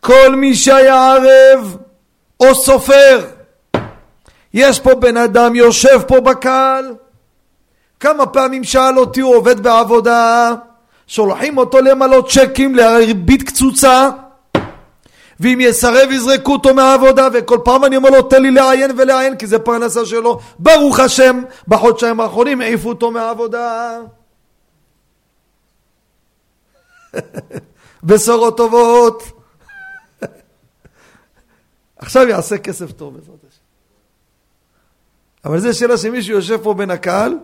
[0.01, 1.77] כל מי שהיה ערב
[2.41, 3.36] או סופר,
[4.57, 6.95] יש פה בן אדם יושב פה בקהל,
[8.01, 10.55] כמה פעמים שאל אותי, הוא עובד בעבודה,
[11.07, 14.11] שולחים אותו למלא צ'קים לריבית קצוצה,
[15.41, 19.47] ואם יסרב יזרקו אותו מהעבודה, וכל פעם אני אומר לו תן לי לעיין ולעיין כי
[19.47, 23.99] זה פרנסה שלו, ברוך השם, בחודשיים האחרונים העיפו אותו מהעבודה.
[28.05, 29.23] בשורות טובות.
[31.99, 33.46] עכשיו יעשה כסף טוב בעזרת.
[35.47, 37.39] אבל זו שאלה שמישהו יושב פה בין הקהל,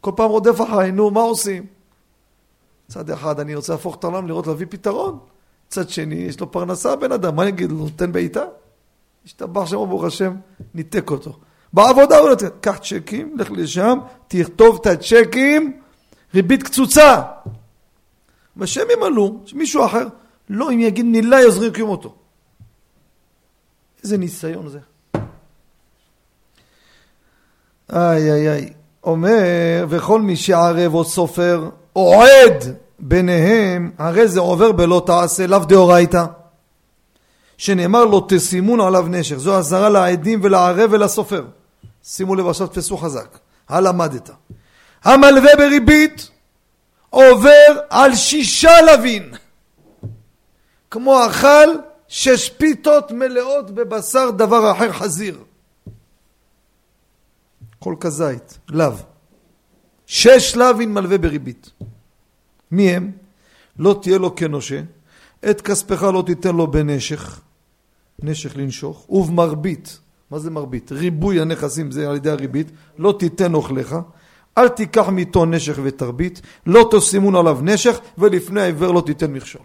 [0.00, 1.66] כל פעם רודף אחריי, נו, מה עושים?
[2.88, 5.18] מצד אחד אני רוצה להפוך את העולם לראות להביא פתרון.
[5.66, 7.88] מצד שני, יש לו פרנסה בן אדם, מה יגיד לו?
[7.96, 8.44] תן בעיטה?
[9.24, 10.34] השתבח שם ברוך השם,
[10.74, 11.38] ניתק אותו.
[11.72, 13.98] בעבודה הוא נותן, קח צ'קים, לך לשם,
[14.28, 15.80] תכתוב את הצ'קים,
[16.34, 17.22] ריבית קצוצה.
[18.56, 20.06] ושהם ימלאו, מישהו אחר,
[20.48, 22.14] לא, אם יגיד מילה יזריקים אותו.
[24.02, 24.78] איזה ניסיון זה.
[27.92, 28.72] איי איי איי.
[29.04, 35.58] אומר, וכל מי שערב או סופר או עד ביניהם, הרי זה עובר בלא תעשה, לאו
[35.58, 36.24] דאורייתא.
[37.56, 39.36] שנאמר לו תשימון עליו נשך.
[39.36, 41.44] זו אזהרה לעדים ולערב ולסופר.
[42.04, 43.38] שימו לב עכשיו תפסו חזק.
[43.68, 44.30] הלמדת.
[45.04, 46.30] המלווה בריבית
[47.10, 49.30] עובר על שישה לווין.
[50.90, 51.68] כמו אכל
[52.08, 55.38] שש פיתות מלאות בבשר דבר אחר חזיר.
[57.82, 58.92] כל כזית, לאו.
[60.06, 61.70] שש לווין מלווה בריבית.
[62.70, 63.10] מי הם?
[63.78, 64.82] לא תהיה לו כנושה,
[65.50, 67.40] את כספך לא תיתן לו בנשך,
[68.22, 69.98] נשך לנשוך, ובמרבית,
[70.30, 70.92] מה זה מרבית?
[70.92, 73.96] ריבוי הנכסים זה על ידי הריבית, לא תיתן אוכליך,
[74.58, 79.62] אל תיקח מאיתו נשך ותרבית, לא תשימון עליו נשך, ולפני העיוור לא תיתן מכשול.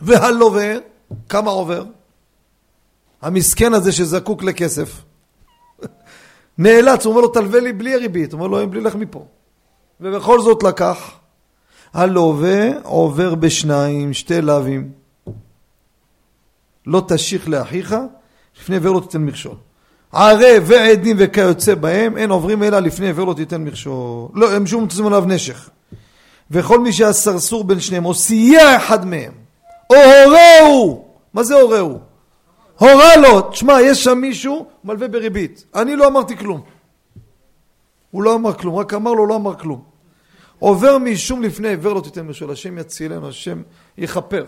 [0.00, 0.74] והלווה,
[1.28, 1.84] כמה עובר?
[3.22, 5.02] המסכן הזה שזקוק לכסף,
[6.58, 8.32] נאלץ, הוא אומר לו, תלווה לי בלי הריבית.
[8.32, 9.24] הוא אומר לו, אין בלי לך מפה.
[10.00, 11.10] ובכל זאת לקח.
[11.94, 14.90] הלווה עובר בשניים, שתי לאווים.
[16.86, 17.96] לא תשיך לאחיך,
[18.60, 19.54] לפני עבר לא תיתן מכשול.
[20.12, 24.28] ערב ועדים וכיוצא בהם, אין עוברים אלא לפני עבר לא תיתן מכשול.
[24.34, 25.70] לא, הם שום תשימו עליו נשך.
[26.50, 29.32] וכל מי שהסרסור בין שניהם, או סייע אחד מהם,
[29.90, 31.98] או הורהו, מה זה הורהו?
[32.78, 35.64] הורה לו, תשמע, יש שם מישהו מלווה בריבית.
[35.74, 36.62] אני לא אמרתי כלום.
[38.10, 39.84] הוא לא אמר כלום, רק אמר לו, לא אמר כלום.
[40.58, 43.62] עובר משום לפני עיוור לא תיתן משול, השם יצילנו, השם
[43.98, 44.44] יכפר.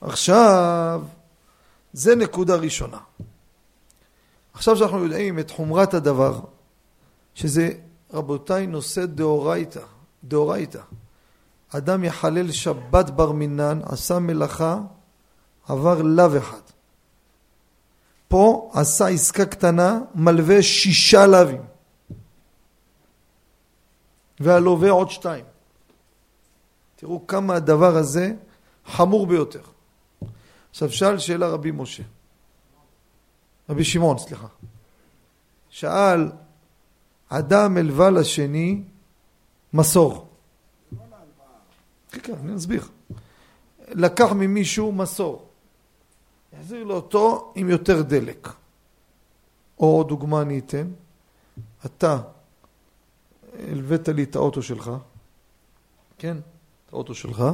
[0.00, 1.02] עכשיו,
[1.92, 2.98] זה נקודה ראשונה.
[4.54, 6.40] עכשיו שאנחנו יודעים את חומרת הדבר,
[7.34, 7.70] שזה,
[8.12, 9.80] רבותיי, נושא דאורייתא,
[10.24, 10.80] דאורייתא.
[11.68, 14.80] אדם יחלל שבת בר מינן, עשה מלאכה,
[15.68, 16.60] עבר לאו אחד.
[18.28, 21.62] פה עשה עסקה קטנה, מלווה שישה לאווים.
[24.40, 25.44] והלווה עוד שתיים.
[26.96, 28.34] תראו כמה הדבר הזה
[28.86, 29.62] חמור ביותר.
[30.70, 32.02] עכשיו שאל שאלה רבי משה,
[33.68, 34.46] רבי שמעון, סליחה.
[35.68, 36.32] שאל,
[37.28, 38.82] אדם הלווה לשני
[39.72, 40.28] מסור.
[42.10, 42.88] כן, כן, אני אסביר.
[43.88, 45.48] לקח ממישהו מסור.
[46.54, 48.48] יחזיר לו אותו עם יותר דלק.
[49.78, 50.88] או דוגמה אני אתן,
[51.86, 52.18] אתה
[53.68, 54.90] הלווית לי את האוטו שלך,
[56.18, 56.36] כן,
[56.86, 57.44] את האוטו שלך,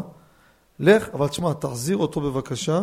[0.78, 2.82] לך, אבל תשמע, תחזיר אותו בבקשה,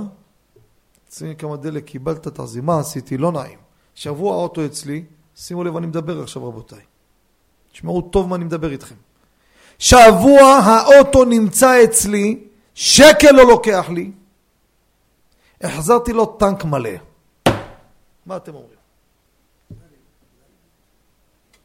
[1.12, 2.64] שימי כמה דלק קיבלת, תחזיר.
[2.64, 3.18] מה עשיתי?
[3.18, 3.60] לא נעים.
[3.96, 6.82] שבוע האוטו אצלי, שימו לב, אני מדבר עכשיו רבותיי.
[7.72, 8.96] תשמעו טוב מה אני מדבר איתכם.
[9.80, 14.12] שבוע האוטו נמצא אצלי, שקל לא לוקח לי,
[15.62, 16.90] החזרתי לו טנק מלא.
[18.26, 18.78] מה אתם אומרים?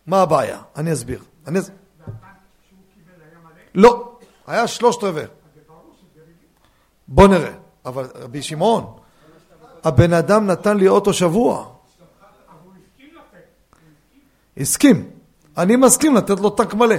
[0.07, 0.63] מה הבעיה?
[0.77, 1.23] אני אסביר.
[1.47, 1.79] אני אסביר.
[3.75, 5.25] לא, היה שלושת רבעי.
[7.09, 7.53] בוא נראה.
[7.85, 8.99] אבל רבי שמעון,
[9.85, 11.73] הבן אדם נתן לי אוטו שבוע.
[14.57, 15.11] הסכים.
[15.59, 16.97] אני מסכים לתת לו טנק מלא.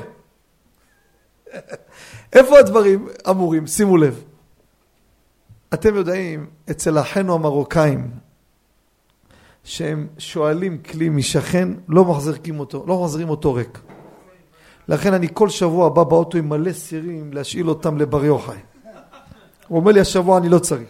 [2.34, 3.68] איפה הדברים אמורים?
[3.68, 4.24] שימו לב.
[5.74, 8.12] אתם יודעים, אצל אחינו המרוקאים,
[9.64, 13.80] שהם שואלים כלי משכן, לא מחזיקים אותו, לא מחזירים אותו ריק.
[14.88, 18.58] לכן אני כל שבוע בא באוטו עם מלא סירים להשאיל אותם לבר יוחאי.
[19.68, 20.90] הוא אומר לי, השבוע אני לא צריך.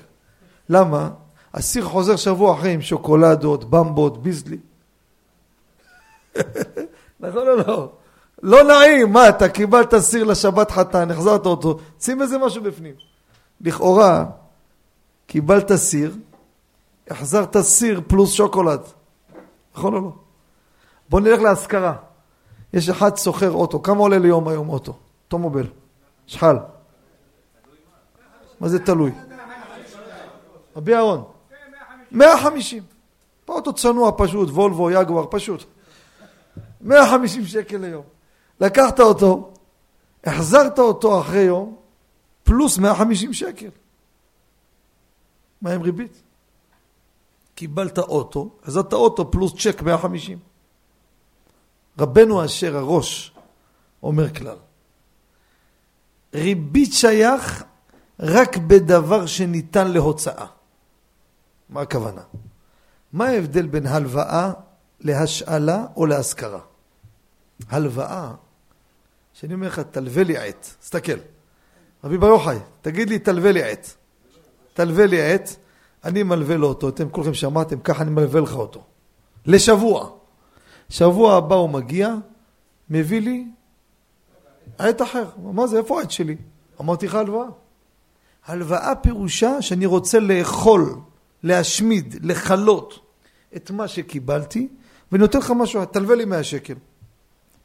[0.69, 1.09] למה?
[1.53, 4.57] הסיר חוזר שבוע אחרי עם שוקולדות, במבות, ביזלי.
[7.19, 7.91] נכון או לא?
[8.43, 12.93] לא נעים, מה, אתה קיבלת סיר לשבת חתן, החזרת אותו, שים איזה משהו בפנים.
[13.61, 14.25] לכאורה,
[15.27, 16.15] קיבלת סיר,
[17.09, 18.81] החזרת סיר פלוס שוקולד.
[19.75, 20.11] נכון או לא?
[21.09, 21.95] בוא נלך להשכרה.
[22.73, 24.93] יש אחד סוחר אוטו, כמה עולה ליום היום אוטו?
[25.25, 25.67] אוטומובל.
[26.27, 26.55] שחל.
[28.59, 29.11] מה זה תלוי?
[30.75, 31.23] רבי אהרון.
[32.11, 32.83] 150.
[33.47, 35.63] אוטו צנוע פשוט, וולבו, יגואר, פשוט.
[36.81, 38.03] 150 שקל ליום.
[38.59, 39.51] לקחת אותו,
[40.23, 41.75] החזרת אותו אחרי יום,
[42.43, 43.69] פלוס 150 שקל.
[45.63, 46.21] מה עם ריבית?
[47.55, 50.39] קיבלת אוטו, החזרת אוטו פלוס צ'ק 150.
[51.99, 53.35] רבנו אשר הראש
[54.03, 54.57] אומר כלל,
[56.33, 57.63] ריבית שייך
[58.19, 60.45] רק בדבר שניתן להוצאה.
[61.69, 62.21] מה הכוונה?
[63.13, 64.51] מה ההבדל בין הלוואה
[64.99, 66.61] להשאלה או להשכרה?
[67.69, 68.33] הלוואה,
[69.33, 71.17] שאני אומר לך, תלווה לי עט, תסתכל.
[72.03, 74.02] רבי בר יוחאי, תגיד לי, תלווה לי עט.
[74.73, 75.49] תלווה לי עט,
[76.03, 78.83] אני מלווה לו אותו, אתם כולכם שמעתם, ככה אני מלווה לך אותו.
[79.45, 80.09] לשבוע.
[80.89, 82.13] שבוע הבא הוא מגיע,
[82.89, 83.45] מביא לי
[84.77, 85.25] עט אחר.
[85.53, 86.35] מה זה, איפה העט שלי?
[86.81, 87.47] אמרתי לך הלוואה.
[88.45, 90.95] הלוואה פירושה שאני רוצה לאכול,
[91.43, 92.99] להשמיד, לכלות
[93.55, 94.67] את מה שקיבלתי,
[95.11, 96.73] ואני נותן לך משהו, תלווה לי 100 שקל.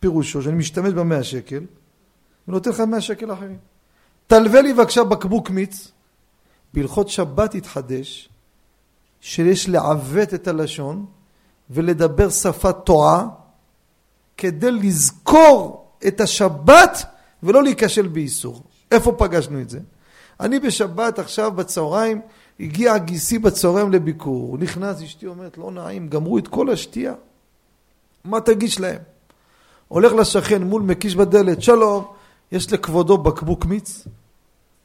[0.00, 1.64] פירושו שאני משתמש במאה שקל,
[2.48, 3.58] ונותן לך 100 שקל אחרים.
[4.26, 5.92] תלווה לי בבקשה בקבוק מיץ,
[6.74, 8.28] בהלכות שבת התחדש,
[9.20, 11.06] שיש לעוות את הלשון
[11.70, 13.26] ולדבר שפה טועה,
[14.36, 17.04] כדי לזכור את השבת
[17.42, 18.62] ולא להיכשל באיסור.
[18.90, 19.78] איפה פגשנו את זה?
[20.40, 22.20] אני בשבת עכשיו בצהריים,
[22.60, 27.14] הגיע גיסי בצהריים לביקור, הוא נכנס, אשתי אומרת, לא נעים, גמרו את כל השתייה.
[28.24, 28.98] מה תגיש להם?
[29.88, 32.04] הולך לשכן מול מקיש בדלת, שלום,
[32.52, 34.06] יש לכבודו בקבוק מיץ,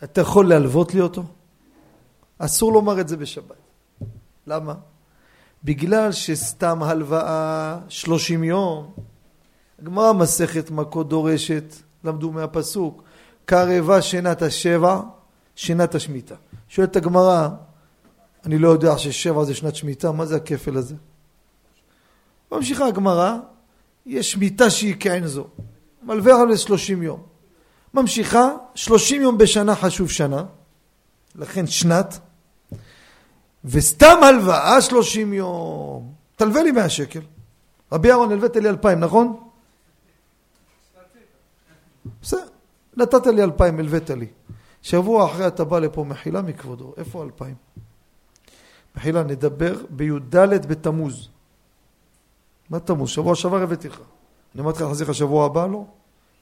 [0.04, 1.24] אתה יכול להלוות לי אותו?
[2.45, 3.56] אסור לומר את זה בשבת.
[4.47, 4.73] למה?
[5.63, 8.93] בגלל שסתם הלוואה שלושים יום,
[9.82, 13.03] הגמרא מסכת מכות דורשת, למדו מהפסוק,
[13.45, 15.01] קרבה שנת השבע,
[15.56, 16.36] שנת השמיטה.
[16.69, 17.49] שואלת הגמרא,
[18.45, 20.95] אני לא יודע ששבע זה שנת שמיטה, מה זה הכפל הזה?
[22.51, 23.38] ממשיכה הגמרא,
[24.06, 25.47] יש שמיטה שהיא כעין זו.
[26.03, 27.21] מלווה עליו לשלושים יום.
[27.94, 30.44] ממשיכה, שלושים יום בשנה חשוב שנה,
[31.35, 32.19] לכן שנת,
[33.66, 37.22] וסתם הלוואה שלושים יום, תלווה לי מאה שקל.
[37.92, 39.50] רבי אהרון, הלווית לי אלפיים, נכון?
[42.22, 42.48] בסדר,
[42.98, 44.28] נתת לי אלפיים, הלווית לי.
[44.82, 47.56] שבוע אחרי אתה בא לפה, מחילה מכבודו, איפה אלפיים?
[48.96, 50.36] מחילה, נדבר בי"ד
[50.68, 51.30] בתמוז.
[52.70, 53.10] מה תמוז?
[53.10, 54.00] שבוע שעבר הבאתי לך.
[54.56, 55.68] אני אמרתי לך להחזיר לך שבוע הבא?
[55.68, 55.86] לא.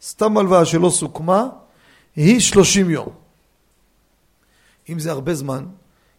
[0.02, 1.48] סתם הלוואה שלא סוכמה,
[2.16, 3.10] היא שלושים יום.
[4.90, 5.66] אם זה הרבה זמן,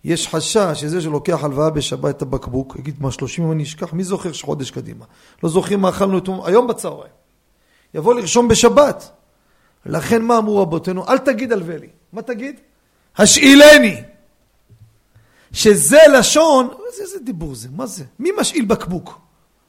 [0.04, 4.04] יש חשש שזה שלוקח הלוואה בשבת את הבקבוק, יגיד מה שלושים יום אני אשכח, מי
[4.04, 5.04] זוכר שחודש קדימה?
[5.42, 7.12] לא זוכרים מה אכלנו את היום בצהריים.
[7.94, 9.10] יבוא לרשום בשבת.
[9.86, 11.08] לכן מה אמרו רבותינו?
[11.08, 11.88] אל תגיד הלווה לי.
[12.12, 12.60] מה תגיד?
[13.16, 14.02] השאילני.
[15.52, 17.68] שזה לשון, איזה, איזה דיבור זה?
[17.76, 18.04] מה זה?
[18.18, 19.18] מי משאיל בקבוק?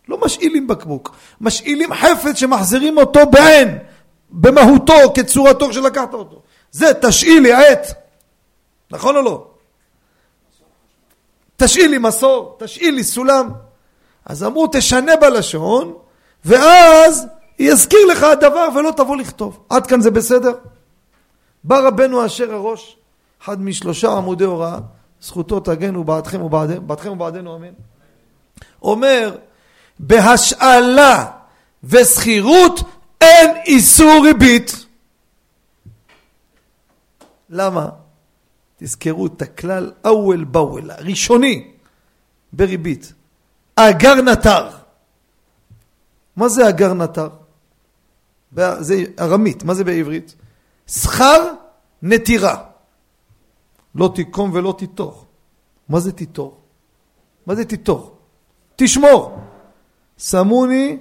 [0.08, 3.78] לא משאילים בקבוק, משאילים חפץ שמחזירים אותו בעין,
[4.30, 6.42] במהותו, כצורתו שלקחת אותו.
[6.72, 7.88] זה תשאיל לי עט.
[8.92, 9.53] נכון או לא?
[11.64, 13.49] תשאיל לי מסור, תשאיל לי סולם.
[14.26, 15.93] אז אמרו תשנה בלשון,
[16.45, 17.28] ואז
[17.59, 19.59] יזכיר לך הדבר ולא תבוא לכתוב.
[19.70, 20.53] עד כאן זה בסדר?
[21.64, 22.97] בא רבנו אשר הראש,
[23.43, 24.78] אחד משלושה עמודי הוראה,
[25.22, 27.74] זכותו תגנו בעדכם ובעדנו, ובעדנו אמן.
[28.82, 29.36] אומר,
[29.99, 31.26] בהשאלה
[31.84, 32.80] ושכירות
[33.22, 34.86] אין איסור ריבית.
[37.49, 37.89] למה?
[38.84, 41.72] תזכרו את הכלל אוול באוול, הראשוני
[42.54, 43.14] בריבית.
[43.76, 44.70] אגר נטר.
[46.36, 47.30] מה זה אגר נטר?
[48.80, 50.36] זה ארמית, מה זה בעברית?
[50.88, 51.54] שכר
[52.02, 52.64] נטירה.
[53.96, 55.26] לא תיקום ולא תיטור.
[55.90, 56.58] מה זה תיטור?
[57.46, 58.18] מה זה תיטור?
[58.76, 59.40] תשמור.
[60.18, 60.98] שמוני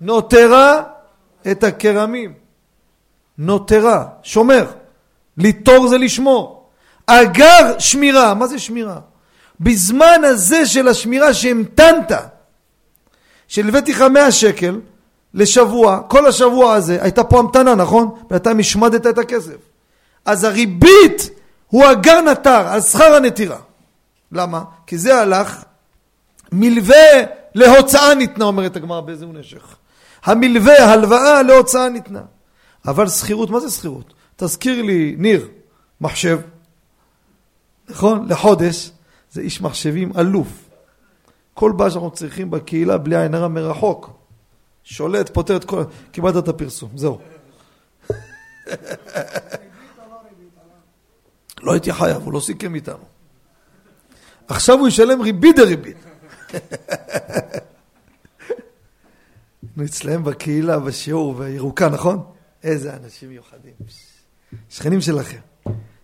[0.00, 0.82] נותרה
[1.50, 2.34] את הכרמים.
[3.38, 4.72] נותרה, שומר.
[5.36, 6.59] ליטור זה לשמור.
[7.10, 9.00] אגר שמירה, מה זה שמירה?
[9.60, 12.12] בזמן הזה של השמירה שהמתנת,
[13.48, 14.80] שהלוויתי לך 100 שקל
[15.34, 18.10] לשבוע, כל השבוע הזה, הייתה פה המתנה, נכון?
[18.30, 19.56] ואתה השמדת את הכסף.
[20.24, 21.30] אז הריבית
[21.66, 23.58] הוא אגר נטר על שכר הנטירה.
[24.32, 24.62] למה?
[24.86, 25.64] כי זה הלך
[26.52, 26.96] מלווה
[27.54, 29.76] להוצאה ניתנה, אומרת הגמרא באיזה נשך.
[30.24, 32.22] המלווה, הלוואה להוצאה ניתנה.
[32.86, 34.14] אבל שכירות, מה זה שכירות?
[34.36, 35.48] תזכיר לי, ניר,
[36.00, 36.38] מחשב,
[37.90, 38.28] נכון?
[38.28, 38.90] לחודש,
[39.30, 40.68] זה איש מחשבים אלוף.
[41.54, 44.10] כל בעיה שאנחנו צריכים בקהילה בלי עין הרע מרחוק.
[44.84, 45.82] שולט, פותר את כל...
[46.12, 47.18] קיבלת את הפרסום, זהו.
[51.62, 53.04] לא הייתי חייב, הוא לא סיכם איתנו.
[54.48, 55.96] עכשיו הוא ישלם ריבית דריבית.
[59.80, 62.22] אנחנו אצלהם בקהילה, בשיעור, בירוקה, נכון?
[62.62, 63.72] איזה אנשים מיוחדים.
[64.70, 65.38] שכנים שלכם.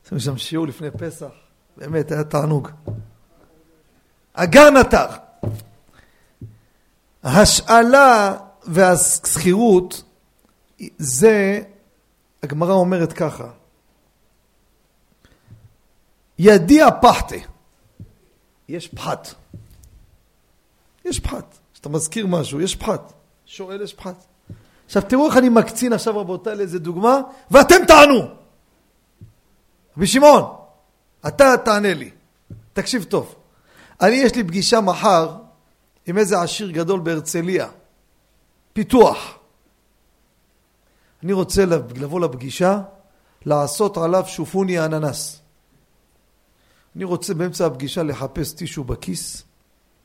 [0.06, 1.30] עשינו שם שיעור לפני פסח,
[1.76, 2.68] באמת, היה תענוג.
[4.32, 5.06] אגר נטר.
[7.24, 10.02] השאלה והשכירות,
[10.98, 11.60] זה,
[12.42, 13.48] הגמרא אומרת ככה,
[16.38, 17.36] ידיע פחתה,
[18.68, 19.28] יש פחת.
[21.04, 21.58] יש פחת.
[21.72, 23.12] כשאתה מזכיר משהו, יש פחת.
[23.46, 24.24] שואל, יש פחת.
[24.86, 27.20] עכשיו תראו איך אני מקצין עכשיו רבותיי לאיזה דוגמה,
[27.50, 28.18] ואתם תענו.
[29.96, 30.55] רבי שמעון,
[31.28, 32.10] אתה תענה לי.
[32.72, 33.34] תקשיב טוב.
[34.00, 35.36] אני יש לי פגישה מחר
[36.06, 37.68] עם איזה עשיר גדול בהרצליה.
[38.72, 39.38] פיתוח.
[41.22, 41.64] אני רוצה
[41.96, 42.82] לבוא לפגישה,
[43.44, 45.40] לעשות עליו שופוני אננס.
[46.96, 49.42] אני רוצה באמצע הפגישה לחפש טישו בכיס.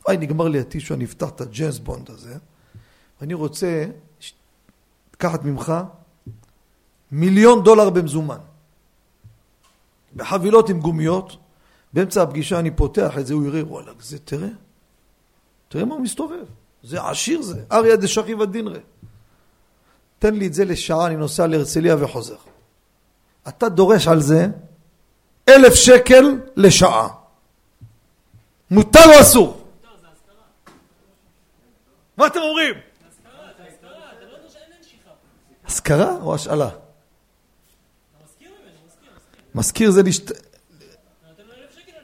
[0.05, 2.37] וואי, נגמר לי הטישו, אני אפתח את הג'יימס בונד הזה.
[3.21, 3.85] ואני רוצה
[5.13, 5.73] לקחת ממך
[7.11, 8.39] מיליון דולר במזומן.
[10.15, 11.37] בחבילות עם גומיות.
[11.93, 14.49] באמצע הפגישה אני פותח את זה, הוא יראה, וואלה, זה תראה.
[15.67, 16.45] תראה מה הוא מסתובב.
[16.83, 17.63] זה עשיר זה.
[17.71, 18.79] אריה דשכיב הדינרה.
[20.19, 22.35] תן לי את זה לשעה, אני נוסע להרצליה וחוזר.
[23.47, 24.47] אתה דורש על זה
[25.49, 27.07] אלף שקל לשעה.
[28.71, 29.67] מותר או אסור?
[32.17, 32.75] מה אתם אומרים?
[35.65, 36.69] השכרה או השאלה?
[39.55, 40.31] משכיר זה לשת...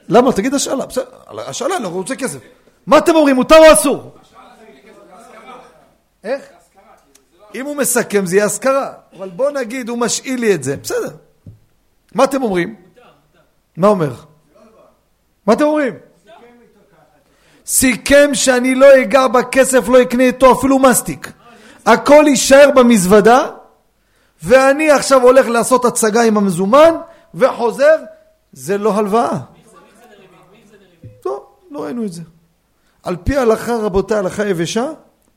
[0.08, 0.32] למה?
[0.32, 0.86] תגיד השאלה.
[0.86, 1.04] בסדר,
[1.38, 2.38] השאלה, אנחנו רוצים כסף.
[2.86, 4.14] מה אתם אומרים, מותר או אסור?
[6.24, 6.42] איך?
[7.54, 11.10] אם הוא מסכם זה יהיה השכרה, אבל בוא נגיד הוא משאיל לי את זה, בסדר.
[12.14, 12.74] מה אתם אומרים?
[13.76, 14.14] מה אומר?
[15.46, 15.94] מה אתם אומרים?
[17.66, 21.32] סיכם שאני לא אגע בכסף, לא אקנה איתו אפילו מסטיק.
[21.86, 23.50] הכל יישאר במזוודה,
[24.42, 26.94] ואני עכשיו הולך לעשות הצגה עם המזומן,
[27.34, 27.96] וחוזר,
[28.52, 29.38] זה לא הלוואה.
[31.26, 32.22] לא, לא ראינו את זה.
[33.02, 34.90] על פי ההלכה, רבותיי, הלכה יבשה,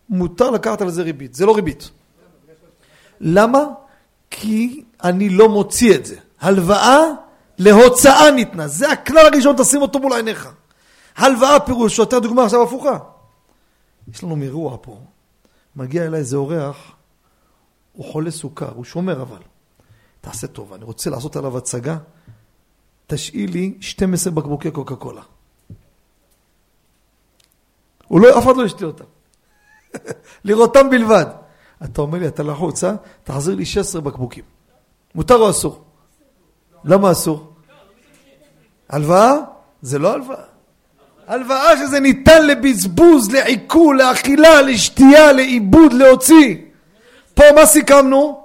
[0.10, 1.34] מותר לקחת על זה ריבית.
[1.34, 1.90] זה לא ריבית.
[3.20, 3.64] למה?
[4.30, 6.16] כי אני לא מוציא את זה.
[6.42, 7.00] הלוואה
[7.58, 8.68] להוצאה ניתנה.
[8.68, 10.50] זה הכלל הראשון, תשים אותו מול עיניך.
[11.18, 12.98] הלוואה פירוש, יותר דוגמה עכשיו הפוכה.
[14.14, 15.00] יש לנו אירוע פה,
[15.76, 16.92] מגיע אליי איזה אורח,
[17.94, 19.42] הוא חולה סוכר, הוא שומר אבל.
[20.22, 21.98] תעשה טוב, אני רוצה לעשות עליו הצגה,
[23.08, 25.22] תשאיל לי 12 בקבוקי קוקה קולה.
[28.08, 29.04] הוא לא, אף אחד לא ישתה אותם.
[30.46, 31.26] לראותם בלבד.
[31.84, 32.96] אתה אומר לי, אתה לחוץ, אה?
[33.24, 34.44] תחזיר לי 16 בקבוקים.
[35.16, 35.84] מותר או אסור?
[36.84, 37.54] למה אסור?
[38.90, 39.34] הלוואה?
[39.82, 40.44] זה לא הלוואה.
[41.28, 46.58] הלוואה שזה ניתן לבזבוז, לעיכול, לאכילה, לשתייה, לעיבוד, להוציא.
[47.34, 48.44] פה מה סיכמנו?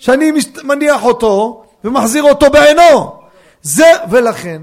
[0.00, 0.32] שאני
[0.64, 3.20] מניח אותו ומחזיר אותו בעינו.
[3.62, 4.62] זה, ולכן,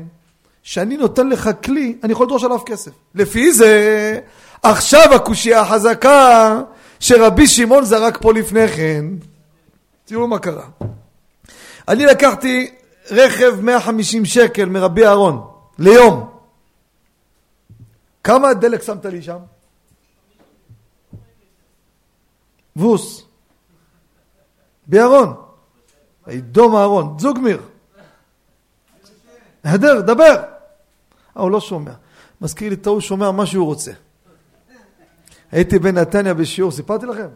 [0.63, 2.91] שאני נותן לך כלי, אני יכול לדרוש עליו כסף.
[3.15, 4.19] לפי זה,
[4.63, 6.61] עכשיו הקושייה החזקה
[6.99, 9.05] שרבי שמעון זרק פה לפני כן.
[10.05, 10.65] תראו מה קרה.
[11.87, 12.71] אני לקחתי
[13.11, 15.47] רכב 150 שקל מרבי אהרון
[15.79, 16.29] ליום.
[18.23, 19.37] כמה דלק שמת לי שם?
[22.75, 23.26] ווס.
[24.87, 25.33] באהרון.
[26.27, 27.15] עידום אהרון.
[27.19, 27.61] זוגמיר.
[29.63, 30.43] הדר, דבר.
[31.37, 31.91] אה, הוא לא שומע.
[32.41, 33.91] מזכיר לי את ההוא שומע מה שהוא רוצה.
[35.51, 37.27] הייתי בנתניה בשיעור, סיפרתי לכם?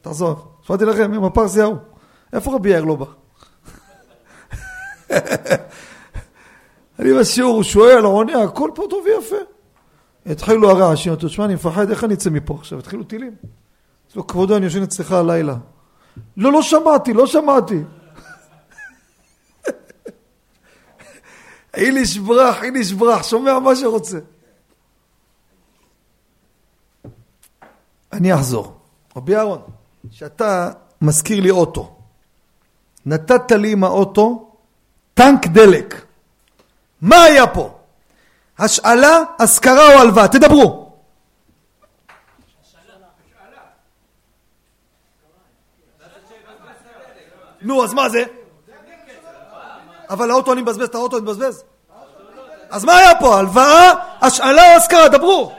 [0.00, 0.36] תחזור.
[0.62, 1.76] סיפרתי לכם עם הפרסי ההוא.
[2.32, 3.06] איפה רבי יאיר לא בא?
[6.98, 9.36] אני בשיעור, הוא שואל, עונה, הכל פה טוב ויפה.
[10.26, 12.78] התחילו הרעשים, אמרתי, תשמע, אני מפחד, איך אני אצא מפה עכשיו?
[12.78, 13.34] התחילו טילים.
[14.10, 15.56] אז לו, כבודו, אני יושן אצלך הלילה.
[16.36, 17.82] לא, לא שמעתי, לא שמעתי.
[21.74, 24.18] איליש ברח, איליש ברח, שומע מה שרוצה.
[28.12, 28.76] אני אחזור.
[29.16, 29.62] רבי אהרון,
[30.10, 30.70] שאתה
[31.02, 31.96] מזכיר לי אוטו.
[33.06, 34.52] נתת לי עם האוטו
[35.14, 36.04] טנק דלק.
[37.02, 37.78] מה היה פה?
[38.58, 40.28] השאלה, השכרה או הלוואה?
[40.28, 40.79] תדברו.
[47.62, 48.24] נו, אז מה זה?
[50.10, 51.64] אבל האוטו אני מבזבז, את האוטו אני מבזבז?
[52.70, 53.38] אז מה היה פה?
[53.38, 55.08] הלוואה, השאלה או השכרה?
[55.08, 55.52] דברו.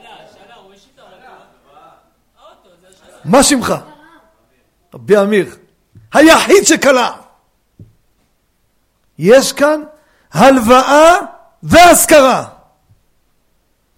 [3.25, 3.73] מה שמך?
[4.93, 5.55] רבי אמיר.
[6.13, 7.11] היחיד שקלה.
[9.17, 9.83] יש כאן
[10.31, 11.15] הלוואה
[11.63, 12.47] והשכרה.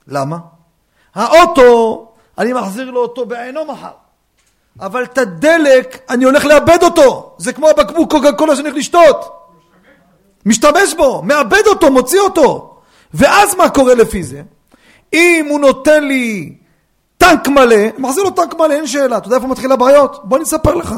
[0.07, 0.37] למה?
[1.15, 4.02] האוטו, אני מחזיר לו אותו בעינו מחר.
[4.79, 7.35] אבל את הדלק, אני הולך לאבד אותו.
[7.37, 9.31] זה כמו הבקבוק קוקה קולה שאני הולך לשתות.
[10.45, 12.77] משתמש בו, מאבד אותו, מוציא אותו.
[13.13, 14.41] ואז מה קורה לפי זה?
[15.13, 16.55] אם הוא נותן לי
[17.17, 19.17] טנק מלא, מחזיר לו טנק מלא, אין שאלה.
[19.17, 20.19] אתה יודע איפה מתחיל הבעיות?
[20.23, 20.95] בוא אני אספר לך.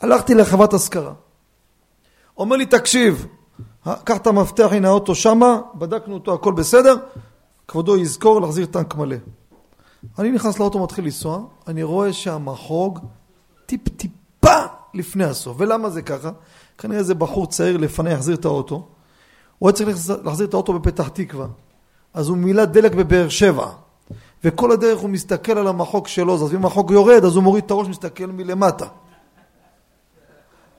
[0.00, 1.12] הלכתי לחברת השכרה.
[2.38, 3.26] אומר לי, תקשיב,
[4.04, 6.96] קח את המפתח, הנה האוטו שמה, בדקנו אותו, הכל בסדר,
[7.68, 9.16] כבודו יזכור להחזיר טנק מלא.
[10.18, 12.98] אני נכנס לאוטו, מתחיל לנסוע, אני רואה שהמחוג
[13.66, 14.56] טיפ-טיפה
[14.94, 15.56] לפני הסוף.
[15.60, 16.30] ולמה זה ככה?
[16.78, 18.88] כנראה איזה בחור צעיר לפני יחזיר את האוטו.
[19.58, 19.88] הוא היה צריך
[20.24, 21.46] להחזיר את האוטו בפתח תקווה.
[22.14, 23.66] אז הוא מילא דלק בבאר שבע.
[24.44, 27.70] וכל הדרך הוא מסתכל על המחוג שלו, אז אם המחוג יורד, אז הוא מוריד את
[27.70, 28.86] הראש, מסתכל מלמטה.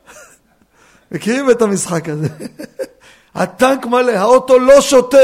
[1.12, 2.28] מכירים את המשחק הזה?
[3.36, 5.18] הטנק מלא, האוטו לא שותה.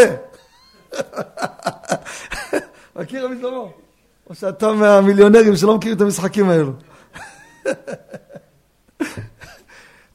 [2.95, 3.63] מכיר רבי שלמה?
[4.29, 6.71] או שאתה מהמיליונרים שלא מכירים את המשחקים האלו.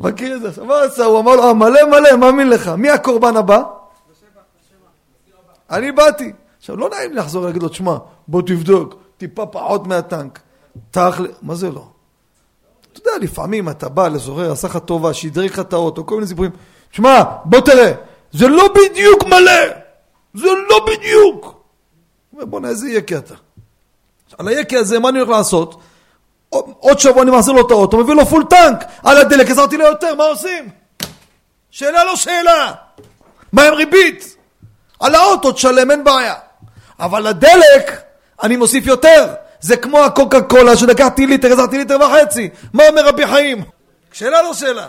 [0.00, 0.64] מכיר את זה?
[0.64, 1.04] מה עשה?
[1.04, 2.68] הוא אמר לו, מלא מלא, מאמין לך.
[2.68, 3.62] מי הקורבן הבא?
[5.70, 6.32] אני באתי.
[6.58, 7.96] עכשיו, לא נעים לחזור ולהגיד לו, תשמע,
[8.28, 10.40] בוא תבדוק, טיפה פחות מהטנק.
[10.90, 11.86] תכל'ה, מה זה לא?
[12.92, 16.26] אתה יודע, לפעמים אתה בא לזורר, עשה לך טובה, שידרג לך את האוטו, כל מיני
[16.26, 16.50] סיפורים.
[16.90, 17.92] תשמע, בוא תראה,
[18.32, 19.62] זה לא בדיוק מלא!
[20.34, 21.57] זה לא בדיוק!
[22.44, 23.34] בוא'נה, איזה יקי אתה.
[24.38, 25.80] על היקי הזה, מה אני הולך לעשות?
[26.78, 29.84] עוד שבוע אני מחזיר לו את האוטו, מביא לו full tank, על הדלק החזרתי לו
[29.84, 30.68] יותר, מה עושים?
[31.70, 32.72] שאלה לא שאלה.
[33.52, 34.36] מה עם ריבית?
[35.00, 36.34] על האוטו תשלם, אין בעיה.
[37.00, 38.02] אבל לדלק
[38.42, 39.34] אני מוסיף יותר.
[39.60, 42.48] זה כמו הקוקה קולה שלקחתי ליטר, החזרתי ליטר וחצי.
[42.72, 43.64] מה אומר רבי חיים?
[44.12, 44.86] שאלה לא שאלה.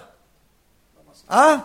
[1.31, 1.55] אה?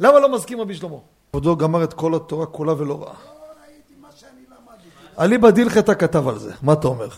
[0.00, 0.96] למה לא מסכים רבי שלמה?
[1.30, 3.39] כבודו גמר את כל התורה כולה ולא ראה.
[5.20, 7.08] אליבא דילכתא כתב על זה, מה אתה אומר?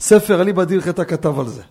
[0.00, 1.62] ספר אליבא דילכתא כתב על זה.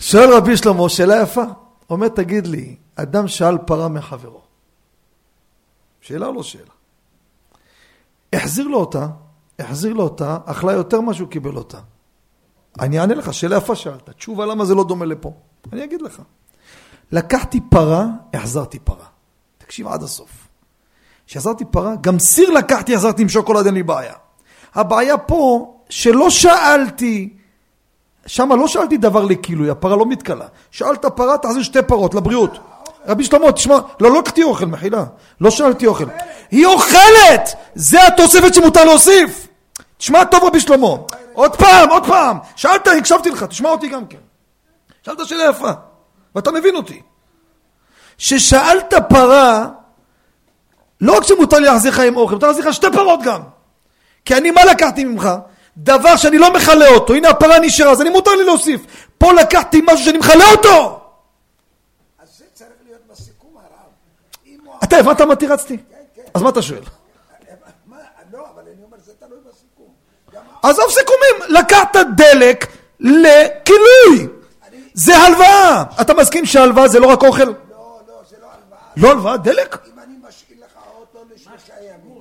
[0.00, 1.42] שואל רבי שלמה, שאלה יפה.
[1.90, 4.40] אומר, תגיד לי, אדם שאל פרה מחברו.
[6.00, 6.70] שאלה או לא שאלה?
[8.32, 9.06] החזיר לו אותה,
[9.58, 11.78] החזיר לו אותה, אכלה יותר ממה שהוא קיבל אותה.
[12.80, 14.10] אני אענה לך, שאלה יפה שאלת.
[14.10, 15.32] תשובה למה זה לא דומה לפה.
[15.72, 16.22] אני אגיד לך.
[17.12, 19.06] לקחתי פרה, החזרתי פרה.
[19.58, 20.41] תקשיב עד הסוף.
[21.26, 24.12] כשהחזרתי פרה, גם סיר לקחתי, החזרתי עם שוקולד, אין לי בעיה.
[24.74, 27.28] הבעיה פה, שלא שאלתי,
[28.26, 30.46] שם לא שאלתי דבר לכילוי, הפרה לא מתכלה.
[30.70, 32.58] שאלת פרה, תחזיר שתי פרות, לבריאות.
[33.06, 35.04] רבי שלמה, תשמע, לא, לא לקחתי אוכל, מחילה.
[35.40, 36.04] לא שאלתי אוכל.
[36.50, 37.54] היא אוכלת!
[37.74, 39.48] זה התוספת שמותר להוסיף!
[39.96, 40.88] תשמע טוב רבי שלמה.
[41.32, 42.38] עוד פעם, עוד פעם.
[42.56, 44.18] שאלת, הקשבתי לך, תשמע אותי גם כן.
[45.02, 45.70] שאלת שאלה יפה.
[46.34, 47.02] ואתה מבין אותי.
[48.18, 49.66] ששאלת פרה,
[51.02, 53.40] לא רק שמותר לי להחזיר לך עם אוכל, מותר להחזיר לך שתי פרות גם.
[54.24, 55.28] כי אני, מה לקחתי ממך?
[55.76, 58.80] דבר שאני לא מכלה אותו, הנה הפרה נשארה, אז אני מותר לי להוסיף.
[59.18, 61.00] פה לקחתי משהו שאני מכלה אותו!
[62.22, 64.84] אז זה צריך להיות בסיכום הרב.
[64.84, 65.76] אתה הבנת מה תירצתי?
[66.14, 66.22] כן.
[66.34, 66.80] אז מה אתה שואל?
[68.32, 68.46] לא,
[70.62, 72.66] עזוב סיכומים, לקחת דלק
[73.00, 74.28] לכילוי.
[74.94, 75.84] זה הלוואה.
[76.00, 77.44] אתה מסכים שהלוואה זה לא רק אוכל?
[77.44, 77.52] לא,
[78.08, 78.80] לא, זה לא הלוואה.
[78.96, 79.76] לא הלוואה, דלק?
[79.86, 81.41] אם אני משאיל לך אוטו לשלושה ימים,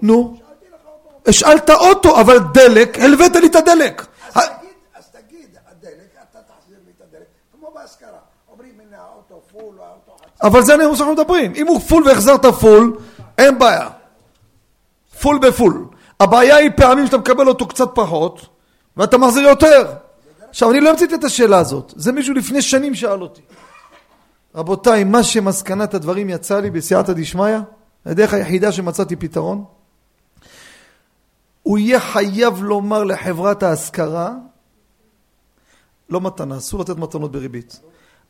[0.02, 0.38] נו.
[1.28, 4.06] השאלת אוטו, אבל דלק, הלווית לי את הדלק.
[4.36, 8.20] אז תגיד, אז תגיד, הדלק, אתה תחזיר לי את הדלק, כמו בהשכרה.
[8.52, 10.48] אומרים, הנה האוטו full, האוטו חצי.
[10.48, 11.54] אבל זה מה שאנחנו מדברים.
[11.56, 12.98] אם הוא full והחזרת full,
[13.38, 13.90] אין בעיה.
[15.22, 15.86] full ב full.
[16.20, 18.48] הבעיה היא פעמים שאתה מקבל אותו קצת פחות,
[18.98, 19.94] ואתה מחזיר יותר.
[20.50, 21.94] עכשיו, אני לא המצאתי את השאלה הזאת.
[21.96, 23.42] זה מישהו לפני שנים שאל אותי.
[24.56, 27.58] רבותיי, מה שמסקנת הדברים יצא לי בסייעתא דשמיא,
[28.06, 29.66] הדרך היחידה שמצאתי פתרון,
[31.64, 34.34] הוא יהיה חייב לומר לחברת ההשכרה,
[36.10, 37.80] לא מתנה, אסור לתת מתנות בריבית.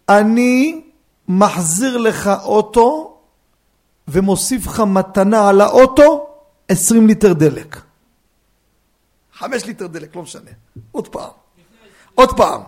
[0.10, 0.82] אני
[1.28, 3.18] מחזיר לך אוטו
[4.08, 6.28] ומוסיף לך מתנה על האוטו
[6.68, 7.82] 20 ליטר דלק.
[9.34, 10.52] 5 ליטר דלק, לא משנה.
[10.92, 11.30] עוד פעם.
[12.16, 12.62] עוד פעם.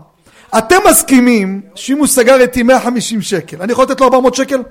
[0.58, 4.64] אתם מסכימים שאם הוא סגר איתי 150 שקל, אני יכול לתת לו 400 שקל?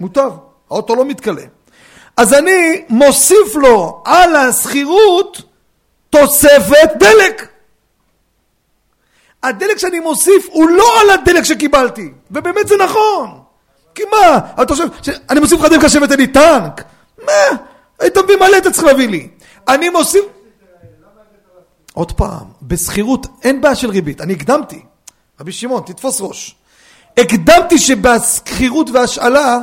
[0.00, 0.30] מותר.
[0.70, 1.42] האוטו לא מתכלה.
[2.16, 5.42] אז אני מוסיף לו על השכירות
[6.10, 7.48] תוספת דלק.
[9.42, 13.40] הדלק שאני מוסיף הוא לא על הדלק שקיבלתי, ובאמת זה נכון.
[13.94, 16.84] כי מה, אתה חושב, ש- אני מוסיף לך דלק לשבת לי טנק?
[17.26, 17.32] מה,
[18.00, 19.28] היית מביא מלא, אתה צריך להביא לי.
[19.68, 20.24] אני מוסיף...
[21.94, 24.82] עוד פעם, בשכירות אין בעיה של ריבית, אני הקדמתי.
[25.40, 26.54] רבי שמעון, תתפוס ראש.
[27.18, 29.58] הקדמתי שבשכירות והשאלה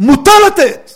[0.00, 0.90] מותר לתת.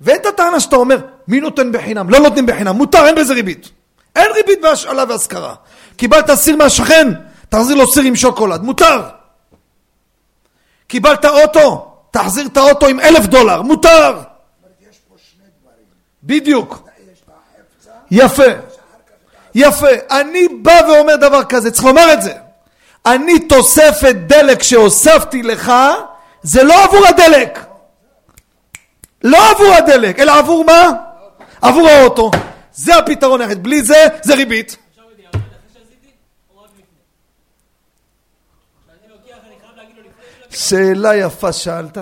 [0.00, 0.98] ואין את הטענה שאתה אומר,
[1.28, 2.10] מי נותן בחינם?
[2.10, 3.68] לא נותנים בחינם, מותר, אין בזה ריבית.
[4.16, 5.54] אין ריבית בהשאלה והשכרה.
[5.96, 7.08] קיבלת סיר מהשכן,
[7.48, 9.02] תחזיר לו סיר עם שוקולד, מותר.
[10.86, 14.20] קיבלת אוטו, תחזיר את האוטו עם אלף דולר, מותר.
[16.22, 16.88] בדיוק.
[18.10, 18.42] יפה.
[19.54, 19.88] יפה.
[20.10, 22.32] אני בא ואומר דבר כזה, צריך לומר את זה.
[23.06, 25.72] אני תוספת דלק שהוספתי לך,
[26.42, 27.67] זה לא עבור הדלק.
[29.22, 30.92] לא עבור הדלק, אלא עבור מה?
[31.62, 32.30] עבור האוטו.
[32.72, 33.62] זה הפתרון היחיד.
[33.62, 34.76] בלי זה, זה ריבית.
[40.50, 41.98] שאלה יפה שאלת.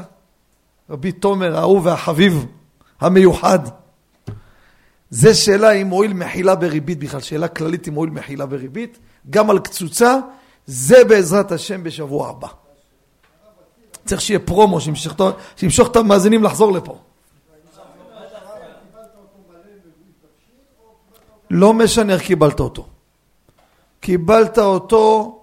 [0.91, 2.47] רבי תומר, האהוב והחביב,
[3.01, 3.59] המיוחד.
[5.11, 8.99] זה שאלה אם מועיל מחילה בריבית בכלל, שאלה כללית אם מועיל מחילה בריבית,
[9.31, 10.19] גם על קצוצה,
[10.67, 12.49] זה בעזרת השם בשבוע הבא.
[14.07, 15.13] צריך שיהיה פרומו, שימשוך,
[15.91, 16.99] את- המאזינים לחזור לפה.
[21.51, 22.87] לא משנה איך קיבלת אותו.
[24.01, 25.39] קיבלת אותו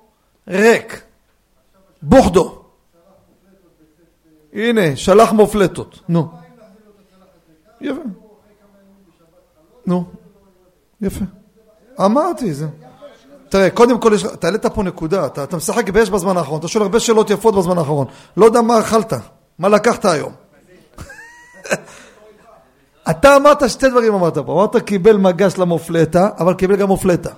[0.47, 1.01] ריק,
[2.01, 2.59] בוכדו.
[4.53, 5.99] הנה, שלח מופלטות.
[6.09, 6.27] נו.
[7.81, 8.01] יפה.
[9.85, 10.05] נו.
[11.01, 11.25] יפה.
[12.05, 12.67] אמרתי, זה.
[13.53, 16.67] תראה, קודם כל, יש, אתה העלית פה נקודה, אתה, אתה משחק באש בזמן האחרון, אתה
[16.67, 18.07] שואל הרבה שאלות יפות בזמן האחרון.
[18.37, 19.13] לא יודע מה אכלת,
[19.59, 20.33] מה לקחת היום.
[23.09, 27.29] אתה אמרת שתי דברים אמרת פה, אמרת קיבל מגש למופלטה, אבל קיבל גם מופלטה.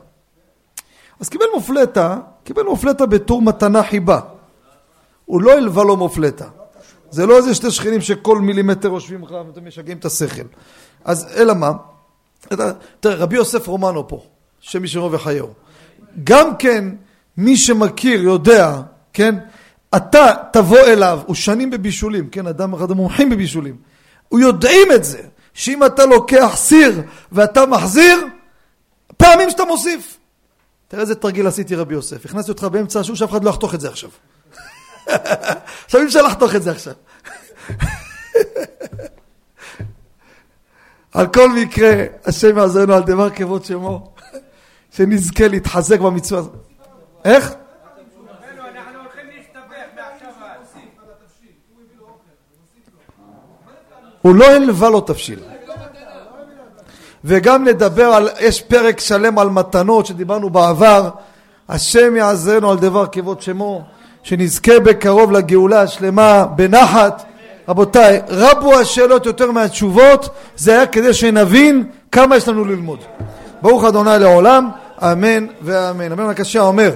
[1.19, 4.19] אז קיבל מופלטה, קיבל מופלטה בתור מתנה חיבה.
[5.25, 6.45] הוא לא הלווה לו מופלטה.
[7.09, 10.45] זה לא איזה שתי שכנים שכל מילימטר יושבים לך ואתם משגעים את השכל.
[11.05, 11.71] אז אלא מה?
[12.39, 12.71] תראה,
[13.05, 14.21] רבי יוסף רומנו פה,
[14.59, 15.64] שם ישמעו וחייהו.
[16.23, 16.85] גם כן,
[17.37, 18.81] מי שמכיר, יודע,
[19.13, 19.35] כן?
[19.95, 22.47] אתה תבוא אליו, הוא שנים בבישולים, כן?
[22.47, 23.75] אדם אחד המומחים בבישולים.
[24.29, 25.21] הוא יודעים את זה,
[25.53, 27.01] שאם אתה לוקח סיר
[27.31, 28.27] ואתה מחזיר,
[29.17, 30.17] פעמים שאתה מוסיף.
[30.87, 32.25] תראה איזה תרגיל עשיתי רבי יוסף.
[32.25, 34.09] הכנסתי אותך באמצע השיעור שאף אחד לא יחתוך את זה עכשיו.
[35.85, 36.93] עכשיו אי אפשר לחתוך את זה עכשיו.
[41.13, 44.14] על כל מקרה, השם יעזרנו על דבר כבוד שמו,
[44.95, 46.53] שנזכה להתחזק במצווה הזאת.
[47.25, 47.53] איך?
[54.21, 55.39] הוא לא הלווה לו תבשיל.
[57.23, 61.09] וגם נדבר על, יש פרק שלם על מתנות שדיברנו בעבר,
[61.69, 63.83] השם יעזרנו על דבר כבוד שמו,
[64.23, 67.23] שנזכה בקרוב לגאולה השלמה בנחת.
[67.67, 72.99] רבותיי, רבו השאלות יותר מהתשובות, זה היה כדי שנבין כמה יש לנו ללמוד.
[73.61, 74.69] ברוך אדוני לעולם,
[75.01, 76.11] אמן ואמן.
[76.11, 76.91] אמן הקשה אומר